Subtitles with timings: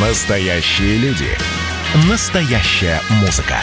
[0.00, 1.26] Настоящие люди.
[2.08, 3.56] Настоящая музыка.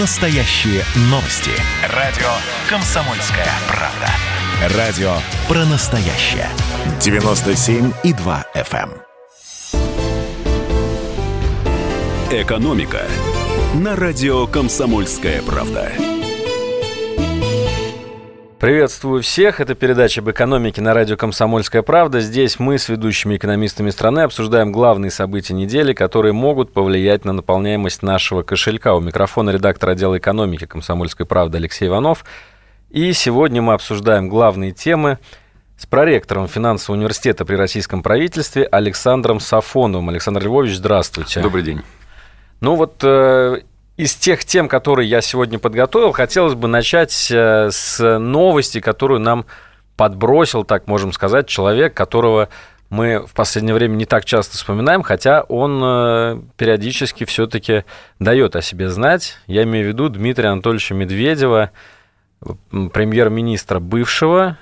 [0.00, 1.52] Настоящие новости.
[1.94, 2.26] Радио
[2.68, 4.76] «Комсомольская правда».
[4.76, 5.12] Радио
[5.46, 6.48] про настоящее.
[6.98, 8.90] 97,2 FM.
[12.32, 12.42] эм.
[12.42, 13.02] «Экономика»
[13.74, 15.92] на радио «Комсомольская правда».
[18.58, 19.60] Приветствую всех.
[19.60, 22.18] Это передача об экономике на радио «Комсомольская правда».
[22.18, 28.02] Здесь мы с ведущими экономистами страны обсуждаем главные события недели, которые могут повлиять на наполняемость
[28.02, 28.96] нашего кошелька.
[28.96, 32.24] У микрофона редактор отдела экономики «Комсомольской правды» Алексей Иванов.
[32.90, 35.20] И сегодня мы обсуждаем главные темы
[35.76, 40.08] с проректором финансового университета при российском правительстве Александром Сафоновым.
[40.08, 41.42] Александр Львович, здравствуйте.
[41.42, 41.82] Добрый день.
[42.60, 43.60] Ну вот э,
[43.98, 49.44] из тех тем, которые я сегодня подготовил, хотелось бы начать э, с новости, которую нам
[49.96, 52.48] подбросил, так можем сказать, человек, которого
[52.90, 57.84] мы в последнее время не так часто вспоминаем, хотя он э, периодически все-таки
[58.20, 59.36] дает о себе знать.
[59.48, 61.72] Я имею в виду Дмитрия Анатольевича Медведева,
[62.70, 64.58] премьер-министра бывшего.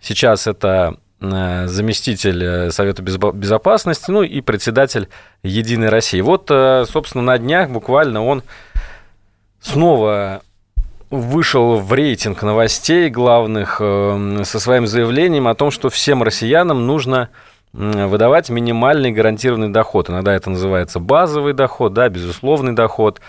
[0.00, 5.08] Сейчас это э, заместитель Совета Безопасности, ну и председатель
[5.42, 6.20] Единой России.
[6.20, 6.46] Вот,
[6.88, 8.44] собственно, на днях буквально он
[9.68, 10.42] снова
[11.10, 17.30] вышел в рейтинг новостей главных э, со своим заявлением о том, что всем россиянам нужно
[17.72, 20.08] выдавать минимальный гарантированный доход.
[20.08, 23.20] Иногда это называется базовый доход, да, безусловный доход.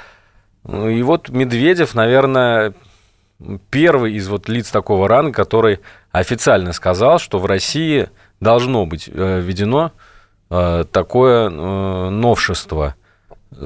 [0.65, 2.73] И вот Медведев, наверное,
[3.69, 5.79] первый из вот лиц такого ранга, который
[6.11, 8.09] официально сказал, что в России
[8.39, 9.91] должно быть э, введено
[10.49, 12.95] э, такое новшество–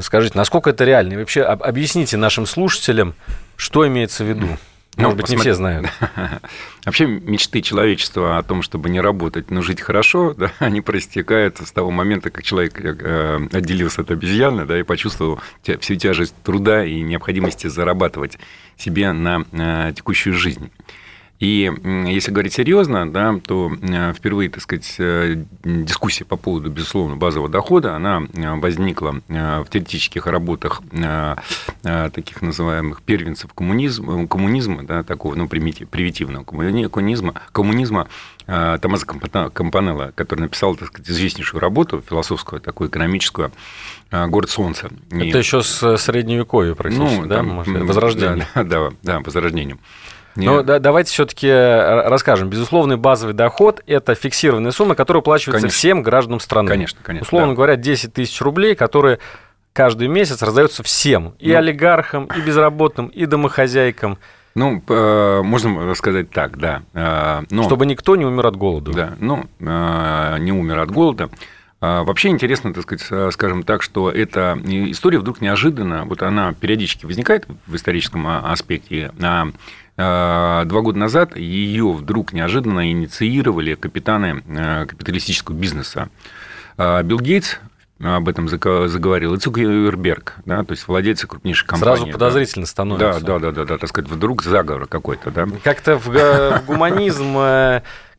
[0.01, 1.13] Скажите, насколько это реально?
[1.13, 3.15] И вообще объясните нашим слушателям,
[3.55, 4.47] что имеется в виду.
[4.95, 5.37] Ну, Может быть, посмотри...
[5.37, 5.87] не все знают.
[6.85, 11.71] Вообще мечты человечества о том, чтобы не работать, но жить хорошо, да, они проистекают с
[11.71, 15.39] того момента, как человек э, отделился от обезьяны да, и почувствовал
[15.79, 18.37] всю тяжесть труда и необходимости зарабатывать
[18.77, 20.71] себе на э, текущую жизнь.
[21.43, 21.69] И
[22.05, 27.49] если говорить серьезно, да, то э, впервые, так сказать, э, дискуссия по поводу, безусловно, базового
[27.49, 30.81] дохода, она э, возникла в теоретических работах
[31.81, 38.07] таких называемых первенцев коммунизма, коммунизма да, такого ну, примитивного коммунизма, коммунизма
[38.45, 43.51] Томаса Компанелла, который написал, так сказать, известнейшую работу философскую, такую экономическую,
[44.11, 44.89] «Город солнца».
[45.09, 45.37] Это И...
[45.37, 47.37] еще с Средневековья практически, ну, да?
[47.37, 48.47] Там, возрождение.
[48.55, 49.79] Да, да, да, возрождением.
[50.35, 50.45] Нет.
[50.45, 52.49] Но да, давайте все-таки э, расскажем.
[52.49, 55.77] Безусловный базовый доход– это фиксированная сумма, которая уплачивается конечно.
[55.77, 56.67] всем гражданам страны.
[56.67, 57.25] Конечно, конечно.
[57.25, 57.55] Условно да.
[57.55, 59.19] говоря, 10 тысяч рублей, которые
[59.73, 61.35] каждый месяц раздаются всем.
[61.39, 64.17] И ну, олигархам, и безработным, и домохозяйкам.
[64.55, 64.83] Ну,
[65.43, 66.83] можно сказать так, да.
[66.93, 68.91] Э, но, Чтобы никто не умер от голода.
[68.91, 71.29] Да, ну, э, не умер от голода.
[71.85, 77.05] А, вообще интересно, так сказать, скажем так, что эта история вдруг неожиданно, вот она периодически
[77.05, 84.43] возникает в историческом а, аспекте, а Э, два года назад ее вдруг неожиданно инициировали капитаны
[84.47, 86.09] э, капиталистического бизнеса.
[86.77, 87.57] Э, Билл Гейтс
[87.99, 91.97] об этом заговорил, и Цукерберг, да, то есть владельцы крупнейших компаний.
[91.97, 92.69] Сразу подозрительно да.
[92.69, 93.19] становится.
[93.21, 95.47] Да, да, да, да, да, так сказать, вдруг заговор какой-то, да.
[95.63, 97.37] Как-то в, в гуманизм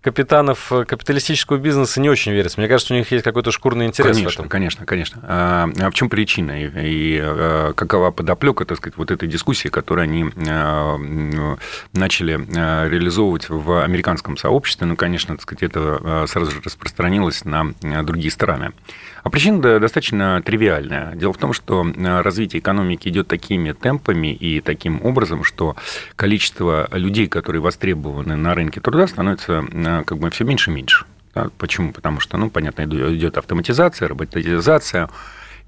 [0.05, 2.61] капитанов э, капиталистического бизнеса не очень верится.
[2.61, 4.49] Мне кажется, у них есть какой-то шкурный интерес конечно, в этом.
[4.51, 5.23] Конечно, конечно.
[5.23, 9.69] А, а в чем причина и, и а, какова подоплека, так сказать, вот этой дискуссии,
[9.69, 10.99] которую они а,
[11.95, 14.87] начали реализовывать в американском сообществе?
[14.87, 17.73] Ну, конечно, так сказать, это сразу же распространилось на
[18.03, 18.73] другие страны.
[19.25, 21.15] А причина достаточно тривиальная.
[21.17, 25.77] Дело в том, что развитие экономики идет такими темпами и таким образом, что
[26.15, 29.65] количество людей, которые востребованы на рынке труда, становится
[30.07, 31.07] как бы все меньше и меньше.
[31.57, 31.93] Почему?
[31.93, 35.09] Потому что, ну, понятно, идет автоматизация, роботизация,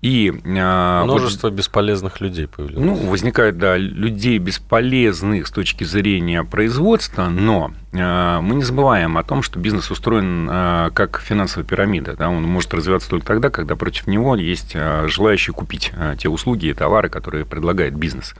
[0.02, 2.84] и, а, Множество вот, бесполезных людей появляется.
[2.84, 9.24] Ну, возникает, да, людей бесполезных с точки зрения производства, но а, мы не забываем о
[9.24, 12.14] том, что бизнес устроен а, как финансовая пирамида.
[12.14, 12.28] Да?
[12.28, 14.76] Он может развиваться только тогда, когда против него есть
[15.06, 18.34] желающие купить те услуги и товары, которые предлагает бизнес.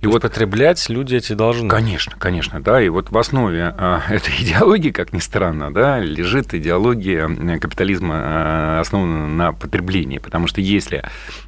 [0.00, 1.68] И То вот потреблять люди эти должны.
[1.68, 2.82] Конечно, конечно, да.
[2.82, 3.74] И вот в основе
[4.08, 10.18] этой идеологии, как ни странно, да, лежит идеология капитализма, основанная на потреблении.
[10.18, 10.95] Потому что если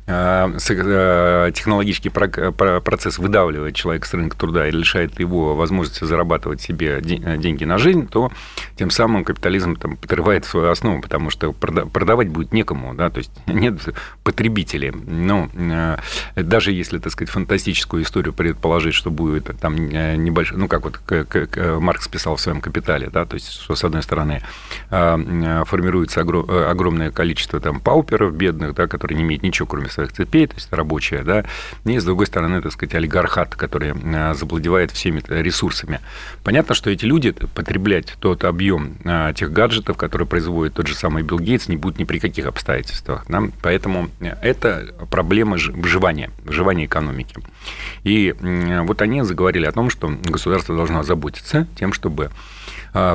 [0.08, 6.62] если э, э, технологический процесс выдавливает человека с рынка труда и лишает его возможности зарабатывать
[6.62, 8.32] себе деньги на жизнь, то
[8.76, 13.30] тем самым капитализм там, подрывает свою основу, потому что продавать будет некому, да, то есть
[13.46, 13.80] нет
[14.24, 14.92] потребителей.
[14.92, 15.50] Ну,
[16.34, 21.56] даже если, так сказать, фантастическую историю предположить, что будет там небольшой, ну, как вот как
[21.80, 24.42] Маркс писал в своем «Капитале», да, то есть, что, с одной стороны,
[24.88, 30.54] формируется огромное количество там пауперов бедных, да, которые не имеют ничего, кроме своих цепей, то
[30.54, 31.44] есть рабочие, да,
[31.84, 33.94] и, с другой стороны, так сказать, олигархат, который
[34.34, 36.00] завладевает всеми ресурсами.
[36.44, 41.22] Понятно, что эти люди потреблять тот объем а, тех гаджетов, которые производит тот же самый
[41.22, 43.24] Билл Гейтс, не будут ни при каких обстоятельствах.
[43.28, 43.42] Да?
[43.62, 47.36] Поэтому это проблема выживания, выживания экономики.
[48.04, 52.30] И вот они заговорили о том, что государство должно озаботиться тем, чтобы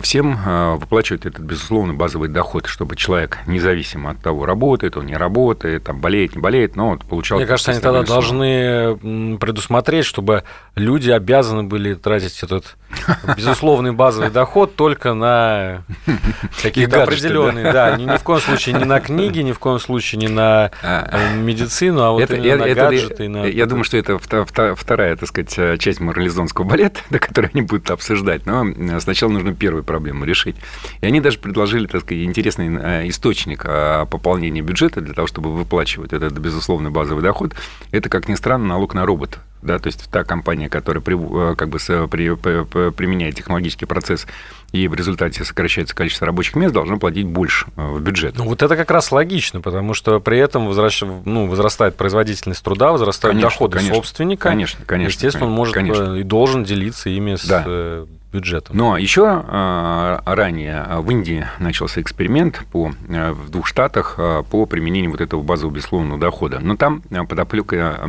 [0.02, 5.16] всем а, выплачивать этот, безусловно, базовый доход, чтобы человек, независимо от того, работает он, не
[5.16, 7.38] работает, там, болеет, не болеет, но вот получал...
[7.38, 8.22] Мне кажется, они тогда сумму.
[8.22, 10.44] должны предусмотреть, чтобы
[10.76, 12.76] люди обязаны были тратить этот
[13.38, 15.84] безусловный базовый доход только на
[16.62, 20.28] какие-то определенные, да, ни, в коем случае не на книги, ни в коем случае не
[20.28, 23.26] на а, э, медицину, а вот на гаджеты.
[23.54, 28.46] Я думаю, что это вторая, так сказать, часть морализонского балета, до которой они будут обсуждать,
[28.46, 28.66] но
[29.00, 30.56] сначала нужно первую проблему решить.
[31.02, 36.38] И они даже предложили, так сказать, интересный источник пополнения бюджета для того, чтобы выплачивать этот
[36.38, 37.54] безусловный базовый доход.
[37.92, 41.56] Это, как ни странно, налог на робот да, то есть та компания, которая при, э,
[41.56, 44.28] как бы при, при, применяет технологический процесс
[44.72, 48.38] и в результате сокращается количество рабочих мест, должно платить больше э, в бюджет.
[48.38, 51.04] Ну, вот это как раз логично, потому что при этом возвращ...
[51.26, 54.50] ну, возрастает производительность труда, возрастают конечно, доходы конечно, собственника.
[54.50, 55.12] Конечно, конечно.
[55.12, 56.16] Естественно, он может конечно.
[56.16, 58.76] и должен делиться ими с да бюджетом.
[58.76, 64.66] Но еще а, ранее в Индии начался эксперимент по, э, в двух штатах а, по
[64.66, 66.60] применению вот этого базового безусловного дохода.
[66.60, 68.00] Но там э, подоплека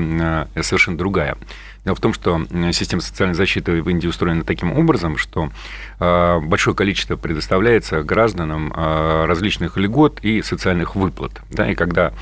[0.56, 1.37] э, совершенно другая.
[1.85, 2.41] Дело в том, что
[2.73, 5.50] система социальной защиты в Индии устроена таким образом, что
[5.99, 11.43] большое количество предоставляется гражданам различных льгот и социальных выплат.
[11.50, 12.15] Да, и когда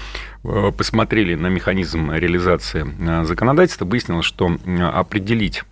[0.43, 4.56] посмотрели на механизм реализации законодательства, выяснилось, что
[4.93, 5.62] определить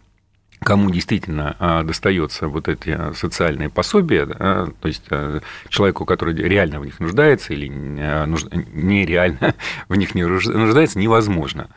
[0.62, 6.84] кому действительно а, достается вот эти социальные пособия, то есть а, человеку, который реально в
[6.84, 8.26] них нуждается или а,
[8.72, 9.54] нереально
[9.88, 11.68] в них не нуждается, невозможно.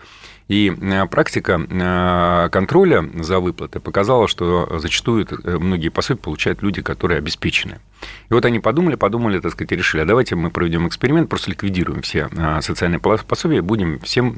[0.50, 0.74] И
[1.10, 7.80] практика контроля за выплаты показала, что зачастую многие пособия получают люди, которые обеспечены.
[8.30, 11.52] И вот они подумали, подумали, так сказать, и решили, а давайте мы проведем эксперимент, просто
[11.52, 12.30] ликвидируем все
[12.62, 14.36] социальные пособия, будем всем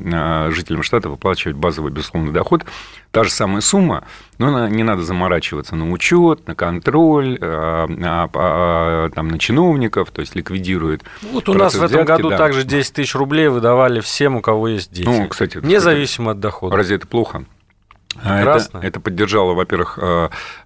[0.51, 2.65] жителям штата выплачивать базовый безусловный доход.
[3.11, 4.03] Та же самая сумма,
[4.37, 10.19] но не надо заморачиваться на учет, на контроль, а, а, а, там, на чиновников, то
[10.19, 11.03] есть ликвидирует.
[11.31, 12.37] Вот у нас в этом взятки, году да.
[12.37, 15.07] также 10 тысяч рублей выдавали всем, у кого есть дети.
[15.07, 16.75] Ну, кстати, независимо от дохода.
[16.75, 17.45] Разве это плохо?
[18.23, 19.99] Это, это поддержало, во-первых,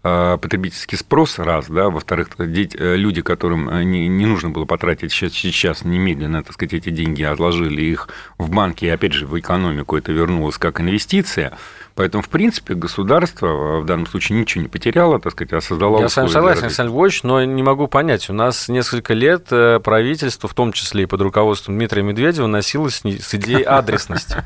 [0.01, 6.43] потребительский спрос, раз, да, во-вторых, люди, которым не, не нужно было потратить сейчас, сейчас немедленно,
[6.43, 10.57] так сказать, эти деньги, отложили их в банки, и опять же в экономику это вернулось
[10.57, 11.57] как инвестиция,
[11.99, 15.99] Поэтому, в принципе, государство э, в данном случае ничего не потеряло, так сказать, а создало
[15.99, 18.29] Я с вами согласен, Александр Львович, но не могу понять.
[18.29, 23.01] У нас несколько лет э, правительство, в том числе и под руководством Дмитрия Медведева, носилось
[23.03, 24.37] с идеей адресности.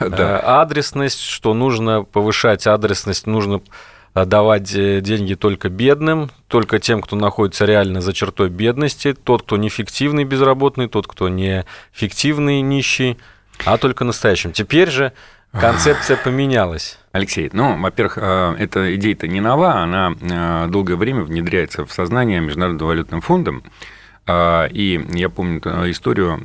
[0.00, 3.62] Э, адресность, что нужно повышать адресность, нужно
[4.12, 9.68] давать деньги только бедным, только тем, кто находится реально за чертой бедности, тот, кто не
[9.68, 13.16] фиктивный безработный, тот, кто не фиктивный нищий,
[13.64, 14.52] а только настоящим.
[14.52, 15.12] Теперь же
[15.60, 16.98] Концепция поменялась.
[17.12, 22.40] Алексей, ну, во-первых, э, эта идея-то не нова, она э, долгое время внедряется в сознание
[22.40, 23.62] Международным валютным фондом.
[24.26, 25.60] Э, и я помню
[25.90, 26.40] историю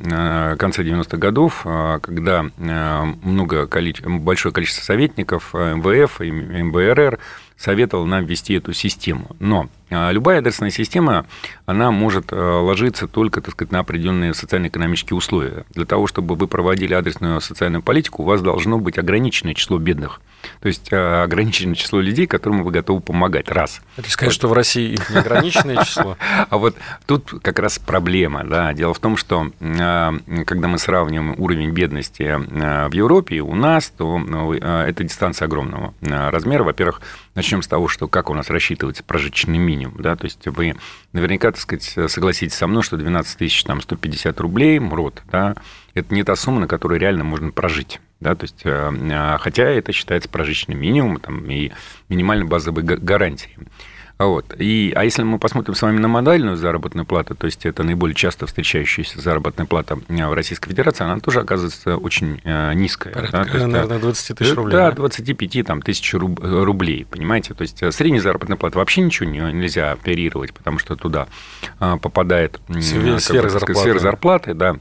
[0.58, 1.66] конца 90-х годов,
[2.02, 3.66] когда много,
[4.06, 7.18] большое количество советников МВФ и МБРР
[7.60, 9.36] советовал нам ввести эту систему.
[9.38, 11.26] Но а, любая адресная система,
[11.66, 15.64] она может а, ложиться только, так сказать, на определенные социально-экономические условия.
[15.74, 20.22] Для того, чтобы вы проводили адресную социальную политику, у вас должно быть ограниченное число бедных.
[20.60, 23.50] То есть а, ограниченное число людей, которым вы готовы помогать.
[23.50, 23.82] Раз.
[23.98, 24.36] Это сказать, вот.
[24.36, 26.16] что в России их неограниченное число.
[26.48, 26.76] А вот
[27.06, 28.44] тут как раз проблема.
[28.44, 28.72] Да.
[28.72, 32.38] Дело в том, что когда мы сравниваем уровень бедности
[32.88, 36.64] в Европе у нас, то ну, это дистанция огромного размера.
[36.64, 37.02] Во-первых,
[37.40, 40.02] начнем с того, что как у нас рассчитывается прожиточный минимум.
[40.02, 40.14] Да?
[40.14, 40.76] То есть вы
[41.12, 45.54] наверняка, так сказать, согласитесь со мной, что 12 тысяч там, 150 рублей МРОД, да,
[45.94, 48.00] это не та сумма, на которую реально можно прожить.
[48.20, 51.72] Да, то есть, э, хотя это считается прожиточным минимумом там, и
[52.10, 53.56] минимальной базовой гарантией.
[54.20, 54.54] Вот.
[54.58, 58.14] И, а если мы посмотрим с вами на модальную заработную плату, то есть это наиболее
[58.14, 62.38] часто встречающаяся заработная плата в Российской Федерации, она тоже оказывается очень
[62.74, 63.14] низкая.
[63.14, 64.72] Порядка, да, есть, наверное, 20 тысяч рублей.
[64.72, 67.54] Да, 25 там, тысяч рублей, понимаете?
[67.54, 71.26] То есть средняя заработная плата вообще ничего нельзя оперировать, потому что туда
[71.78, 73.74] попадает сфера зарплаты.
[73.74, 74.76] Сфера зарплаты, да.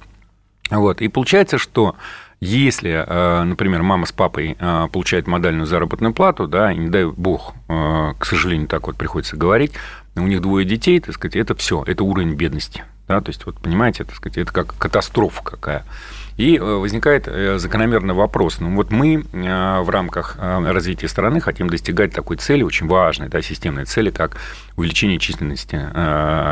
[0.70, 1.02] Вот.
[1.02, 1.96] И получается, что
[2.42, 7.06] если, э, например, мама с папой э, получают модальную заработную плату, да, и не дай
[7.06, 9.74] бог, э, к сожалению, так вот приходится говорить,
[10.16, 12.86] у них двое детей, так сказать, это все, это уровень бедности.
[13.10, 15.84] Да, то есть, вот понимаете, так сказать, это как катастрофа какая.
[16.38, 17.28] И возникает
[17.60, 18.60] закономерный вопрос.
[18.60, 23.86] Ну, вот мы в рамках развития страны хотим достигать такой цели, очень важной, да, системной
[23.86, 24.38] цели, как
[24.78, 25.82] увеличение численности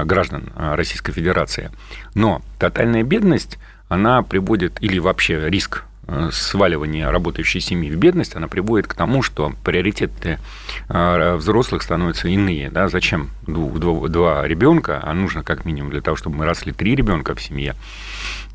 [0.06, 1.70] граждан Российской Федерации.
[2.16, 8.48] Но тотальная бедность она приводит, или вообще риск э, сваливания работающей семьи в бедность, она
[8.48, 10.40] приводит к тому, что приоритеты
[10.90, 12.70] э, взрослых становятся иные.
[12.70, 12.90] Да?
[12.90, 17.36] Зачем два, два ребенка, а нужно как минимум для того, чтобы мы росли три ребенка
[17.36, 17.76] в семье.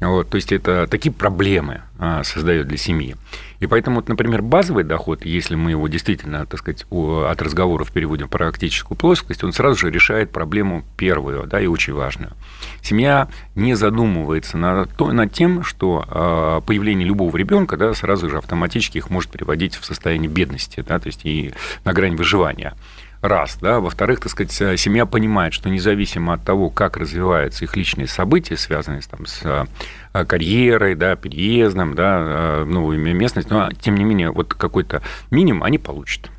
[0.03, 3.15] Вот, то есть это такие проблемы а, создает для семьи.
[3.61, 8.27] И поэтому, вот, например, базовый доход, если мы его действительно, так сказать, от разговоров переводим
[8.27, 12.33] в практическую плоскость, он сразу же решает проблему первую, да, и очень важную.
[12.81, 18.99] Семья не задумывается над, над тем, что а, появление любого ребенка, да, сразу же автоматически
[18.99, 21.55] их может приводить в состояние бедности, да, то есть и
[21.85, 22.75] на грань выживания
[23.23, 27.77] раз, да, во-вторых, так сказать, э, семья понимает, что независимо от того, как развиваются их
[27.77, 33.95] личные события, связанные там, с э, карьерой, да, переездом, да, э, новую местность, но тем
[33.95, 36.31] не менее вот какой-то минимум они получат.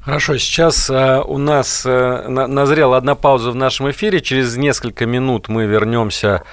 [0.00, 4.22] Хорошо, сейчас у нас назрела одна пауза в нашем эфире.
[4.22, 6.44] Через несколько минут мы вернемся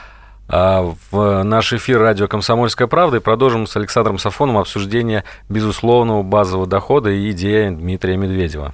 [0.49, 7.11] в наш эфир радио «Комсомольская правда» и продолжим с Александром Сафоном обсуждение безусловного базового дохода
[7.11, 8.73] и идеи Дмитрия Медведева.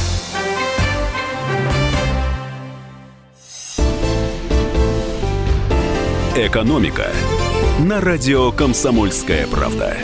[6.33, 7.07] «Экономика»
[7.81, 9.97] на радио «Комсомольская правда».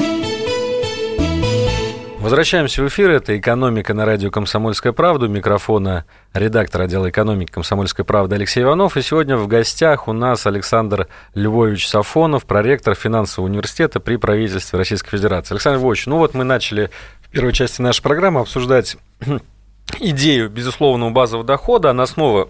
[2.19, 3.11] Возвращаемся в эфир.
[3.11, 5.27] Это «Экономика» на радио «Комсомольская правда».
[5.27, 6.03] У микрофона
[6.33, 8.97] редактор отдела экономики «Комсомольской правды» Алексей Иванов.
[8.97, 15.11] И сегодня в гостях у нас Александр Львович Сафонов, проректор финансового университета при правительстве Российской
[15.11, 15.53] Федерации.
[15.53, 16.89] Александр Львович, ну вот мы начали
[17.21, 18.97] в первой части нашей программы обсуждать
[20.01, 21.91] идею безусловного базового дохода.
[21.91, 22.49] Она снова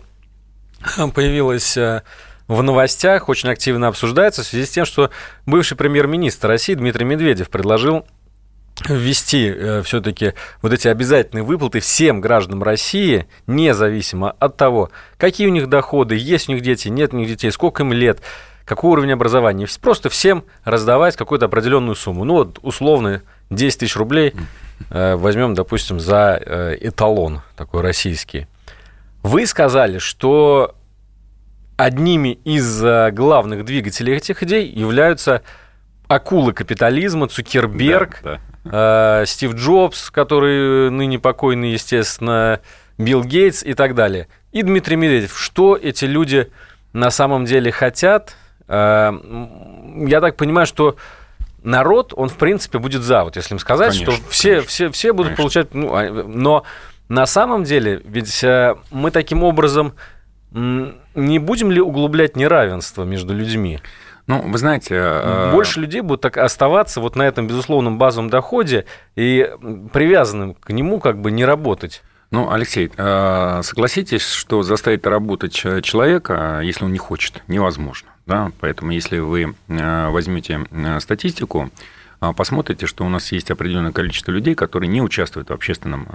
[1.13, 2.01] появилась э,
[2.47, 5.09] в новостях очень активно обсуждается в связи с тем, что
[5.45, 8.05] бывший премьер-министр России Дмитрий Медведев предложил
[8.87, 15.51] ввести э, все-таки вот эти обязательные выплаты всем гражданам России, независимо от того, какие у
[15.51, 18.21] них доходы, есть у них дети, нет у них детей, сколько им лет,
[18.65, 19.67] какой уровень образования.
[19.81, 22.23] Просто всем раздавать какую-то определенную сумму.
[22.23, 24.33] Ну вот условно 10 тысяч рублей
[24.89, 28.47] э, возьмем, допустим, за э, эталон такой российский.
[29.23, 30.75] Вы сказали, что
[31.77, 35.43] одними из э, главных двигателей этих идей являются
[36.07, 39.21] акулы капитализма, Цукерберг, да, да.
[39.21, 42.59] Э, Стив Джобс, который ныне покойный, естественно,
[42.97, 44.27] Билл Гейтс и так далее.
[44.51, 45.37] И Дмитрий Медведев.
[45.37, 46.51] Что эти люди
[46.93, 48.35] на самом деле хотят?
[48.67, 49.13] Э,
[50.07, 50.97] я так понимаю, что
[51.63, 53.23] народ, он, в принципе, будет за.
[53.23, 55.43] Вот если им сказать, конечно, что все, конечно, все, все будут конечно.
[55.43, 55.73] получать...
[55.73, 56.63] Ну, а, но
[57.07, 59.93] на самом деле, ведь э, мы таким образом
[61.17, 63.79] не будем ли углублять неравенство между людьми?
[64.27, 64.95] Ну, вы знаете...
[64.95, 69.49] Э, Больше людей будут так оставаться вот на этом безусловном базовом доходе и
[69.93, 72.03] привязанным к нему как бы не работать.
[72.29, 78.09] Ну, Алексей, э, согласитесь, что заставить работать человека, если он не хочет, невозможно.
[78.25, 78.51] Да?
[78.59, 80.65] Поэтому если вы э, возьмете
[80.99, 81.71] статистику,
[82.35, 86.07] посмотрите, что у нас есть определенное количество людей, которые не участвуют в общественном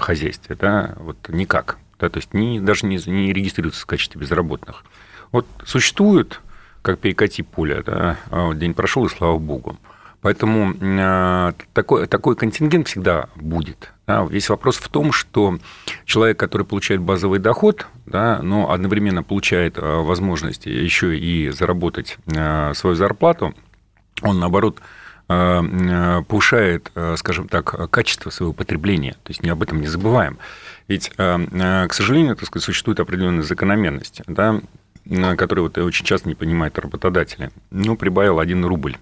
[0.00, 0.56] хозяйстве.
[0.58, 0.94] Да?
[0.96, 4.84] Вот никак да, то есть не, даже не, не регистрируются в качестве безработных.
[5.32, 6.40] Вот существует,
[6.82, 9.78] как перекати поле, да, а день прошел, и слава богу.
[10.20, 13.92] Поэтому э, такой, такой контингент всегда будет.
[14.06, 14.24] Да.
[14.24, 15.58] Весь вопрос в том, что
[16.04, 22.96] человек, который получает базовый доход, да, но одновременно получает э, возможность еще и заработать свою
[22.96, 23.54] зарплату,
[24.22, 24.78] он, наоборот,
[25.26, 29.12] повышает, скажем так, качество своего потребления.
[29.22, 30.38] То есть не об этом не забываем.
[30.88, 34.60] Ведь, к сожалению, так сказать, существует определенная закономерность, да,
[35.36, 37.50] которые вот очень часто не понимают работодатели.
[37.70, 38.96] Ну, прибавил один рубль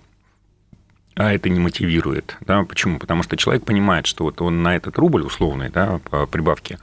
[1.14, 2.38] а это не мотивирует.
[2.40, 2.64] Да?
[2.64, 2.98] Почему?
[2.98, 6.78] Потому что человек понимает, что вот он на этот рубль условный, да, по прибавке,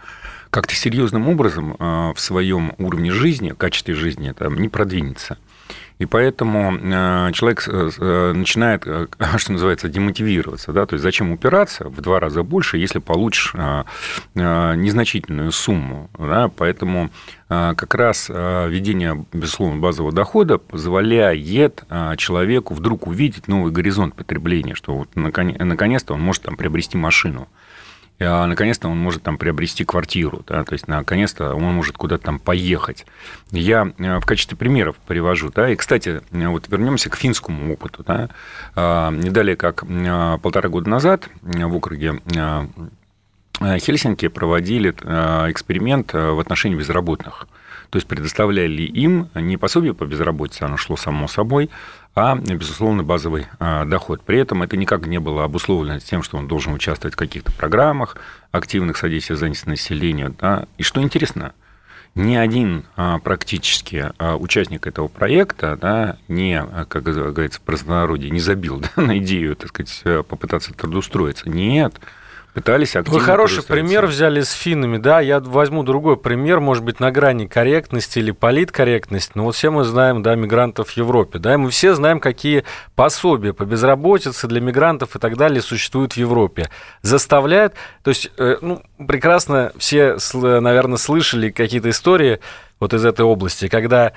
[0.51, 5.39] как-то серьезным образом в своем уровне жизни, качестве жизни там, не продвинется.
[6.00, 8.84] И поэтому э, человек э, э, начинает,
[9.38, 10.72] что называется, демотивироваться.
[10.72, 10.86] Да?
[10.86, 13.54] То есть зачем упираться в два раза больше, если получишь
[14.34, 16.10] незначительную сумму.
[16.18, 16.50] Да?
[16.56, 17.10] Поэтому
[17.48, 21.84] как раз введение, безусловно, базового дохода позволяет
[22.18, 27.48] человеку вдруг увидеть новый горизонт потребления, что вот наконец-то он может там, приобрести машину
[28.20, 32.40] а наконец-то он может там приобрести квартиру, да, то есть наконец-то он может куда-то там
[32.40, 33.06] поехать.
[33.52, 38.30] Я э, в качестве примеров привожу, да, и, кстати, вот вернемся к финскому опыту, да,
[38.76, 42.68] а, не далее как э, полтора года назад в округе э,
[43.80, 44.92] Хельсинки проводили
[45.52, 47.46] эксперимент в отношении безработных.
[47.90, 51.70] То есть предоставляли им не пособие по безработице, оно шло само собой,
[52.20, 54.22] а, безусловно, базовый а, доход.
[54.22, 58.18] При этом это никак не было обусловлено тем, что он должен участвовать в каких-то программах
[58.52, 60.34] активных содействия занятости населения.
[60.38, 60.66] Да.
[60.78, 61.54] И что интересно,
[62.16, 68.40] ни один а, практически а, участник этого проекта да, не, как говорится в простонародье, не
[68.40, 71.50] забил да, на идею, так сказать, попытаться трудоустроиться.
[71.50, 71.96] Нет,
[72.53, 73.20] пытались активно...
[73.20, 77.48] Вы хороший пример взяли с финнами, да, я возьму другой пример, может быть, на грани
[77.48, 81.70] корректности или политкорректности, но вот все мы знаем, да, мигрантов в Европе, да, и мы
[81.70, 82.63] все знаем, какие
[82.96, 86.70] пособия по безработице для мигрантов и так далее существуют в Европе.
[87.01, 92.39] Заставляют, то есть, э, ну, прекрасно все, наверное, слышали какие-то истории
[92.79, 94.12] вот из этой области, когда э,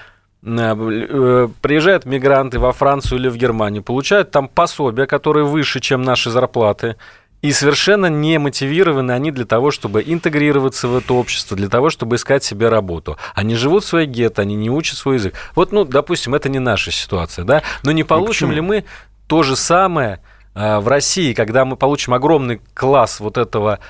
[0.44, 6.30] э, приезжают мигранты во Францию или в Германию, получают там пособия, которые выше, чем наши
[6.30, 6.96] зарплаты,
[7.42, 12.16] и совершенно не мотивированы они для того, чтобы интегрироваться в это общество, для того, чтобы
[12.16, 13.18] искать себе работу.
[13.34, 15.34] Они живут в своей гетто, они не учат свой язык.
[15.56, 17.62] Вот, ну, допустим, это не наша ситуация, да?
[17.82, 18.84] Но не получим ну, ли мы
[19.26, 20.20] то же самое
[20.54, 23.80] э, в России, когда мы получим огромный класс вот этого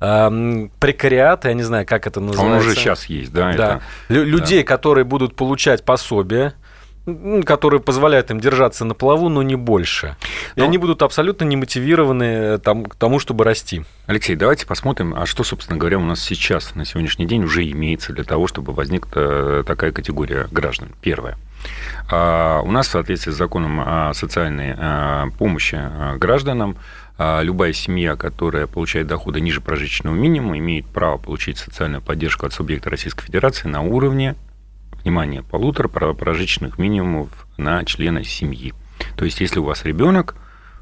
[0.00, 2.54] э, прекариата, я не знаю, как это называется.
[2.54, 3.52] Он уже сейчас есть, да?
[3.52, 3.52] Да.
[3.52, 3.82] Это...
[4.08, 4.68] Людей, да.
[4.68, 6.54] которые будут получать пособие,
[7.44, 10.16] которые позволяют им держаться на плаву, но не больше.
[10.54, 10.64] И но...
[10.64, 13.84] Ну, они будут абсолютно не мотивированы э, там, к тому, чтобы расти.
[14.06, 18.12] Алексей, давайте посмотрим, а что, собственно говоря, у нас сейчас, на сегодняшний день уже имеется
[18.12, 20.90] для того, чтобы возникла э, такая категория граждан.
[21.00, 21.36] Первое.
[22.08, 25.80] А, у нас в соответствии с законом о социальной э, помощи
[26.18, 26.76] гражданам
[27.18, 32.90] любая семья, которая получает доходы ниже прожиточного минимума, имеет право получить социальную поддержку от субъекта
[32.90, 34.34] Российской Федерации на уровне
[35.02, 38.72] внимание, полутора прожиточных минимумов на члена семьи.
[39.16, 40.36] То есть, если у вас ребенок,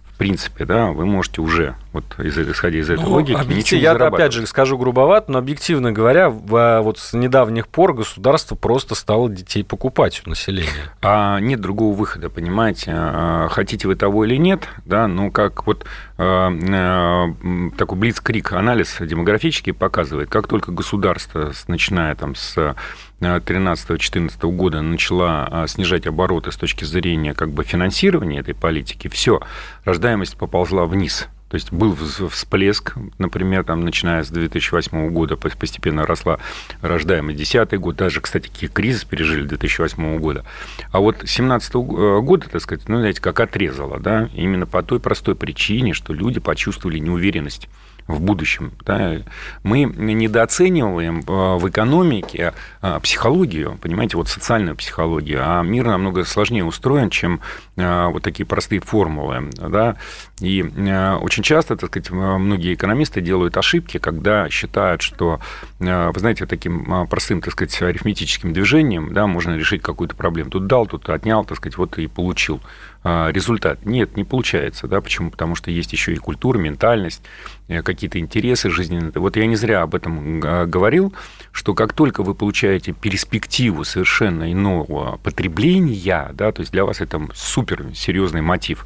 [0.04, 4.34] в принципе, да, вы можете уже, вот исходя из этой ну, логики, ничего Я опять
[4.34, 9.64] же скажу грубовато, но объективно говоря, в, вот с недавних пор государство просто стало детей
[9.64, 10.92] покупать у населения.
[11.00, 12.90] А нет другого выхода, понимаете?
[12.94, 15.86] А, хотите вы того или нет, да, ну как вот
[16.18, 22.76] а, а, такой блицкрик анализ демографический показывает, как только государство, начиная там с
[23.20, 29.40] 2013-2014 года начала а, снижать обороты с точки зрения как бы финансирования этой политики, все,
[29.84, 31.28] рождаемость поползла вниз.
[31.50, 31.96] То есть был
[32.28, 36.38] всплеск, например, там, начиная с 2008 года постепенно росла
[36.80, 37.38] рождаемость.
[37.38, 40.44] 2010 год, даже, кстати, кризис пережили 2008 года.
[40.92, 45.00] А вот 2017 э, года, так сказать, ну, знаете, как отрезало, да, именно по той
[45.00, 47.68] простой причине, что люди почувствовали неуверенность
[48.10, 48.72] в будущем.
[48.84, 49.18] Да.
[49.62, 56.64] Мы недооцениваем э, в экономике э, психологию, понимаете, вот социальную психологию, а мир намного сложнее
[56.64, 57.40] устроен, чем
[57.76, 59.50] э, вот такие простые формулы.
[59.56, 59.96] Да.
[60.40, 65.38] И очень часто, так сказать, многие экономисты делают ошибки, когда считают, что,
[65.78, 70.50] вы знаете, таким простым, так сказать, арифметическим движением да, можно решить какую-то проблему.
[70.50, 72.60] Тут дал, тут отнял, так сказать, вот и получил.
[73.02, 73.86] А, результат.
[73.86, 74.86] Нет, не получается.
[74.86, 75.00] Да?
[75.00, 75.30] Почему?
[75.30, 77.22] Потому что есть еще и культура, ментальность,
[77.68, 79.12] э, какие-то интересы жизненные.
[79.14, 81.14] Вот я не зря об этом а, говорил,
[81.50, 87.26] что как только вы получаете перспективу совершенно иного потребления, да, то есть для вас это
[87.34, 88.84] супер серьезный мотив,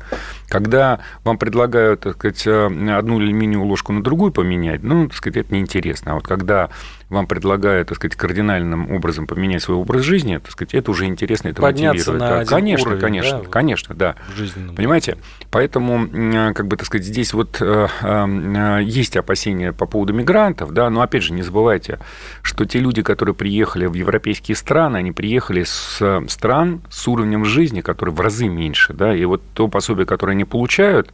[0.48, 5.38] когда вам предлагают так сказать, э, одну алюминиевую ложку на другую поменять, ну, так сказать,
[5.38, 6.12] это неинтересно.
[6.12, 6.70] А вот когда
[7.14, 11.48] вам предлагают, так сказать, кардинальным образом поменять свой образ жизни, так сказать, это уже интересно,
[11.48, 12.20] это Подняться мотивирует.
[12.20, 14.16] на Да, один конечно, уровень, конечно, да, конечно, да.
[14.36, 14.74] жизненном.
[14.74, 15.16] Понимаете?
[15.50, 20.90] Поэтому, как бы, так сказать, здесь вот э, э, есть опасения по поводу мигрантов, да,
[20.90, 21.98] но, опять же, не забывайте,
[22.42, 27.44] что те люди, которые приехали в европейские страны, они приехали с э, стран с уровнем
[27.44, 31.12] жизни, который в разы меньше, да, и вот то пособие, которое они получают,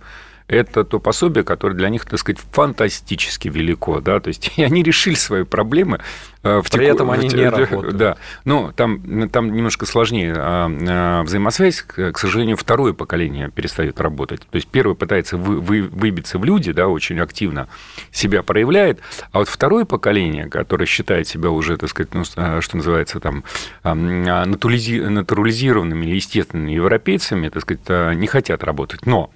[0.51, 4.83] это то пособие, которое для них, так сказать, фантастически велико, да, то есть и они
[4.83, 6.01] решили свои проблемы.
[6.43, 7.97] э, В При теку- этом они в не работают.
[7.97, 11.83] Да, ну, там, там немножко сложнее а, а, взаимосвязь.
[11.83, 14.41] К сожалению, второе поколение перестает работать.
[14.51, 17.69] То есть первое пытается вы- вы- выбиться в люди, да, очень активно
[18.11, 19.01] себя проявляет,
[19.33, 23.45] а вот второе поколение, которое считает себя уже, так сказать, ну, а, что называется, там,
[23.85, 29.07] а, натурализированными или естественными европейцами, так сказать, а, не хотят работать.
[29.07, 29.31] Но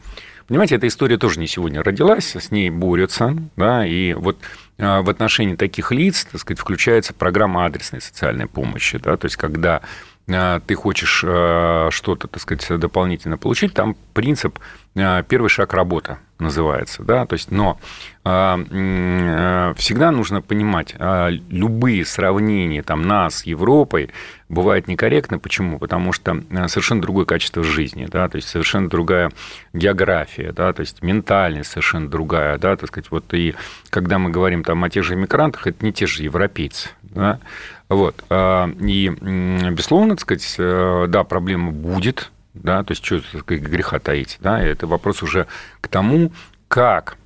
[0.46, 4.38] Понимаете, эта история тоже не сегодня родилась, с ней борются, да, и вот
[4.78, 9.37] а, в отношении таких лиц, так сказать, включается программа адресной социальной помощи, да, то есть
[9.37, 9.80] когда
[10.28, 14.59] а, ты хочешь а, что-то, так сказать, дополнительно получить, там принцип
[14.94, 17.78] первый шаг работа называется, да, то есть, но
[18.24, 24.11] а, а, всегда нужно понимать, а, любые сравнения там нас с Европой
[24.48, 25.38] бывают некорректны.
[25.38, 25.78] Почему?
[25.78, 29.30] Потому что а, совершенно другое качество жизни, да, то есть совершенно другая
[29.72, 33.54] география, да, то есть ментальность совершенно другая, да, так сказать, вот и
[33.90, 37.40] когда мы говорим там о тех же мигрантах, это не те же европейцы, да,
[37.88, 43.98] вот, а, и, безусловно, так сказать, э, да, проблема будет, да, то есть что греха
[43.98, 45.46] таить, да, это вопрос уже
[45.80, 46.32] к тому,
[46.68, 47.18] как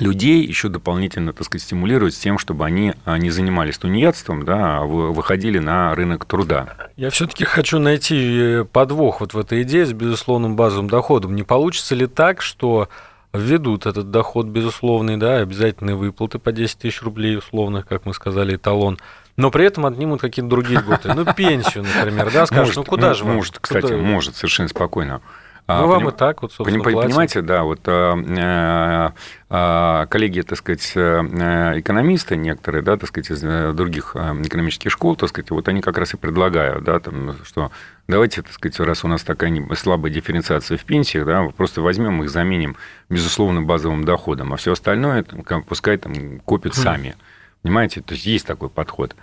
[0.00, 4.78] людей еще дополнительно, так сказать, стимулировать с тем, чтобы они а, не занимались тунеядством, да,
[4.78, 6.74] а вы- выходили на рынок труда.
[6.96, 11.34] Я все-таки хочу найти э, подвох вот в этой идее с безусловным базовым доходом.
[11.34, 12.88] Не получится ли так, что
[13.32, 18.56] введут этот доход безусловный, да, обязательные выплаты по 10 тысяч рублей условных, как мы сказали,
[18.56, 18.98] эталон,
[19.38, 21.14] но при этом отнимут какие-то другие льготы.
[21.14, 23.36] Ну, пенсию, например, да, скажут, ну куда же вам?
[23.36, 25.22] Может, кстати, может, совершенно спокойно.
[25.68, 27.02] Ну, А, вам поним- и так вот, собственно, Поним-.
[27.02, 29.10] Понимаете, да, вот э,
[29.50, 34.90] э, коллеги, так сказать, э, экономисты некоторые, да, так сказать, из э, других э, экономических
[34.90, 37.70] школ, так сказать, вот они как раз и предлагают, да, там, что
[38.08, 42.30] давайте, так сказать, раз у нас такая слабая дифференциация в пенсиях, да, просто возьмем их,
[42.30, 42.76] заменим
[43.10, 45.22] безусловно базовым доходом, а все остальное
[45.68, 46.80] пускай там копят Хм.
[46.80, 47.16] сами.
[47.68, 49.14] Понимаете, то есть есть такой подход.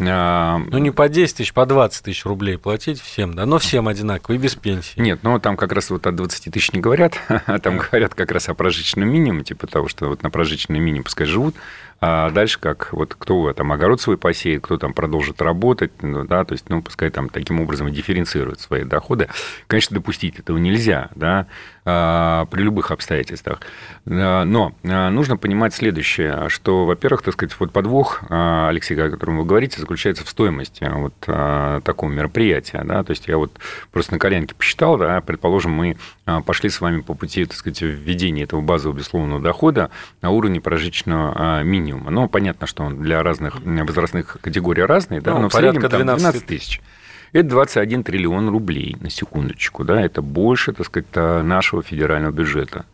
[0.00, 3.88] А, Ну, не по 10 тысяч, по 20 тысяч рублей платить всем, да, но всем
[3.88, 5.00] одинаково и без пенсии.
[5.00, 8.30] Нет, ну там как раз вот о 20 тысяч не говорят, а там говорят как
[8.30, 11.56] раз о прожиточном минимуме, типа того, что вот на прожиточный минимум пускай живут,
[12.00, 16.44] а дальше как, вот кто там огород свой посеет, кто там продолжит работать, ну, да,
[16.44, 19.28] то есть, ну, пускай там таким образом дифференцирует свои доходы.
[19.66, 21.46] Конечно, допустить этого нельзя, да,
[21.84, 23.60] а, при любых обстоятельствах.
[24.06, 29.38] А, Но а, нужно понимать следующее, что, во-первых, так сказать, вот подвох, Алексей, о котором
[29.38, 31.14] вы говорите, заключается в стоимости вот
[31.84, 33.52] такого мероприятия, да, то есть я вот
[33.90, 35.96] просто на коленке посчитал, да, предположим, мы
[36.44, 41.32] пошли с вами по пути, так сказать, введения этого базового безусловного дохода на уровне прожиточного
[41.34, 42.10] а, минимума.
[42.10, 45.96] Ну, понятно, что он для разных возрастных категорий разный, да, Ну, но в среднем порядка
[45.96, 46.80] там 12 12 тысяч.
[47.32, 52.86] Это 21 триллион рублей, на секундочку, да, это больше, так сказать, нашего федерального бюджета.